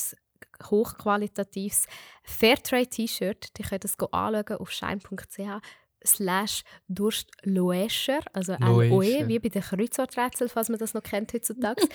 hochqualitatives 0.70 1.86
Fairtrade-T-Shirt. 2.24 3.50
Ihr 3.58 3.64
könnt 3.64 3.84
es 3.84 3.98
anschauen 3.98 4.58
auf 4.58 4.70
shine.ch. 4.70 5.62
slash 6.04 6.62
Durstloescher, 6.88 8.20
also 8.32 8.54
Loescher. 8.54 8.88
LOE, 8.88 9.28
wie 9.28 9.38
bei 9.40 9.48
den 9.48 9.62
Kreuzworträtseln, 9.62 10.48
falls 10.48 10.68
man 10.68 10.78
das 10.78 10.94
noch 10.94 11.02
kennt 11.02 11.32
heutzutage. 11.32 11.88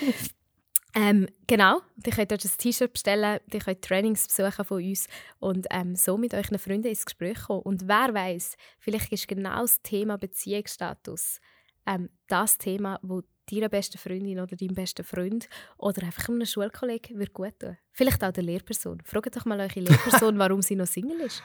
ähm, 0.95 1.27
genau, 1.47 1.77
und 1.95 2.05
ihr 2.05 2.13
könnt 2.13 2.31
dort 2.31 2.43
ein 2.43 2.51
T-Shirt 2.57 2.91
bestellen, 2.91 3.39
ihr 3.51 3.59
könnt 3.59 3.81
Trainings 3.81 4.27
besuchen 4.27 4.65
von 4.65 4.83
uns 4.83 5.07
und 5.39 5.67
ähm, 5.71 5.95
so 5.95 6.17
mit 6.17 6.33
euren 6.33 6.59
Freunden 6.59 6.89
ins 6.89 7.05
Gespräch 7.05 7.43
kommen. 7.43 7.61
Und 7.61 7.87
wer 7.87 8.13
weiß, 8.13 8.57
vielleicht 8.79 9.11
ist 9.13 9.27
genau 9.27 9.61
das 9.61 9.81
Thema 9.81 10.17
Beziehungsstatus 10.17 11.39
ähm, 11.85 12.09
das 12.27 12.57
Thema, 12.57 12.99
wo 13.01 13.21
deiner 13.51 13.69
besten 13.69 13.97
Freundin 13.97 14.39
oder 14.39 14.55
deinem 14.55 14.75
besten 14.75 15.03
Freund 15.03 15.49
oder 15.77 16.03
einfach 16.03 16.29
einem 16.29 16.45
Schulkollegen 16.45 17.19
wird 17.19 17.33
gut 17.33 17.59
tun. 17.59 17.77
Vielleicht 17.91 18.23
auch 18.23 18.31
der 18.31 18.43
Lehrperson. 18.43 19.01
Fragt 19.05 19.35
doch 19.35 19.45
mal 19.45 19.59
eure 19.59 19.79
Lehrperson, 19.79 20.37
warum 20.39 20.61
sie 20.61 20.75
noch 20.75 20.87
Single 20.87 21.21
ist. 21.21 21.43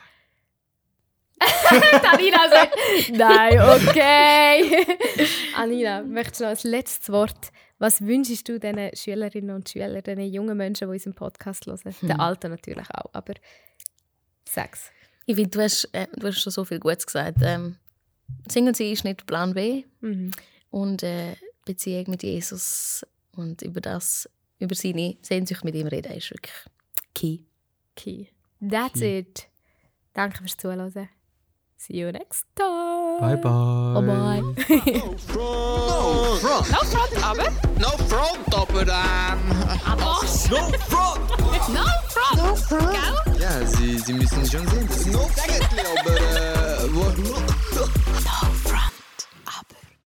Anina 2.13 2.49
sagt, 2.51 2.77
nein, 3.13 3.61
okay. 3.61 4.87
Anina, 5.57 6.03
möchtest 6.03 6.41
du 6.41 6.45
noch 6.45 6.51
als 6.51 6.65
letztes 6.65 7.11
Wort, 7.11 7.53
was 7.79 8.01
wünschst 8.01 8.49
du 8.49 8.59
diesen 8.59 8.91
Schülerinnen 8.95 9.55
und 9.55 9.69
Schülern, 9.69 10.03
diesen 10.03 10.33
jungen 10.33 10.57
Menschen, 10.57 10.89
die 10.89 10.95
unseren 10.95 11.15
Podcast 11.15 11.67
hören? 11.67 11.95
Den 12.03 12.19
Alten 12.19 12.51
natürlich 12.51 12.89
auch, 12.93 13.11
aber 13.13 13.35
sag's. 14.49 14.91
Ich 15.27 15.37
finde, 15.37 15.51
du 15.51 15.61
hast, 15.61 15.89
äh, 15.93 16.07
du 16.17 16.27
hast 16.27 16.41
schon 16.41 16.53
so 16.53 16.65
viel 16.65 16.81
Gutes 16.81 17.07
gesagt. 17.07 17.39
Ähm, 17.43 17.77
Single 18.51 18.75
sein 18.75 18.93
ist 18.93 19.05
nicht 19.05 19.27
Plan 19.27 19.55
B. 19.55 19.85
Mhm. 20.01 20.31
Und 20.71 21.03
äh, 21.03 21.37
Beziehung 21.69 22.05
mit 22.09 22.23
Jesus 22.23 23.05
und 23.37 23.63
über 23.63 23.81
das, 23.81 24.29
über 24.59 24.75
seine 24.75 25.17
Sehnsucht 25.23 25.65
mit 25.65 25.75
ihm 25.75 25.87
reden, 25.87 26.13
ist 26.13 26.31
wirklich 26.31 26.55
key. 27.15 27.41
Okay. 27.97 28.29
That's 28.61 29.01
it. 29.01 29.49
Danke 30.15 30.39
fürs 30.39 30.57
Zuhören. 30.57 31.09
See 31.77 31.99
you 31.99 32.11
next 32.11 32.45
time. 32.57 33.21
Bye 33.21 33.37
bye. 33.37 33.95
Bye 33.95 34.07
bye. 34.07 34.41
No 34.97 35.17
front. 35.17 36.43
No 36.73 36.83
front, 36.91 37.25
aber. 37.25 37.51
No 37.79 37.91
front, 38.09 38.55
aber 38.55 38.83
ähm. 38.83 39.41
Aber. 39.85 40.05
No 40.05 40.73
front. 40.89 41.21
No 41.69 42.57
front. 42.57 42.93
Gell? 42.93 43.41
Ja, 43.41 43.67
sie, 43.67 43.99
sie 43.99 44.13
müssen 44.13 44.45
schon 44.45 44.67
sehen. 44.69 44.89
Das 44.89 44.97
ist 44.99 45.13
no 45.13 45.21
aber 46.01 46.17
äh, 46.17 46.89
wo, 46.93 47.05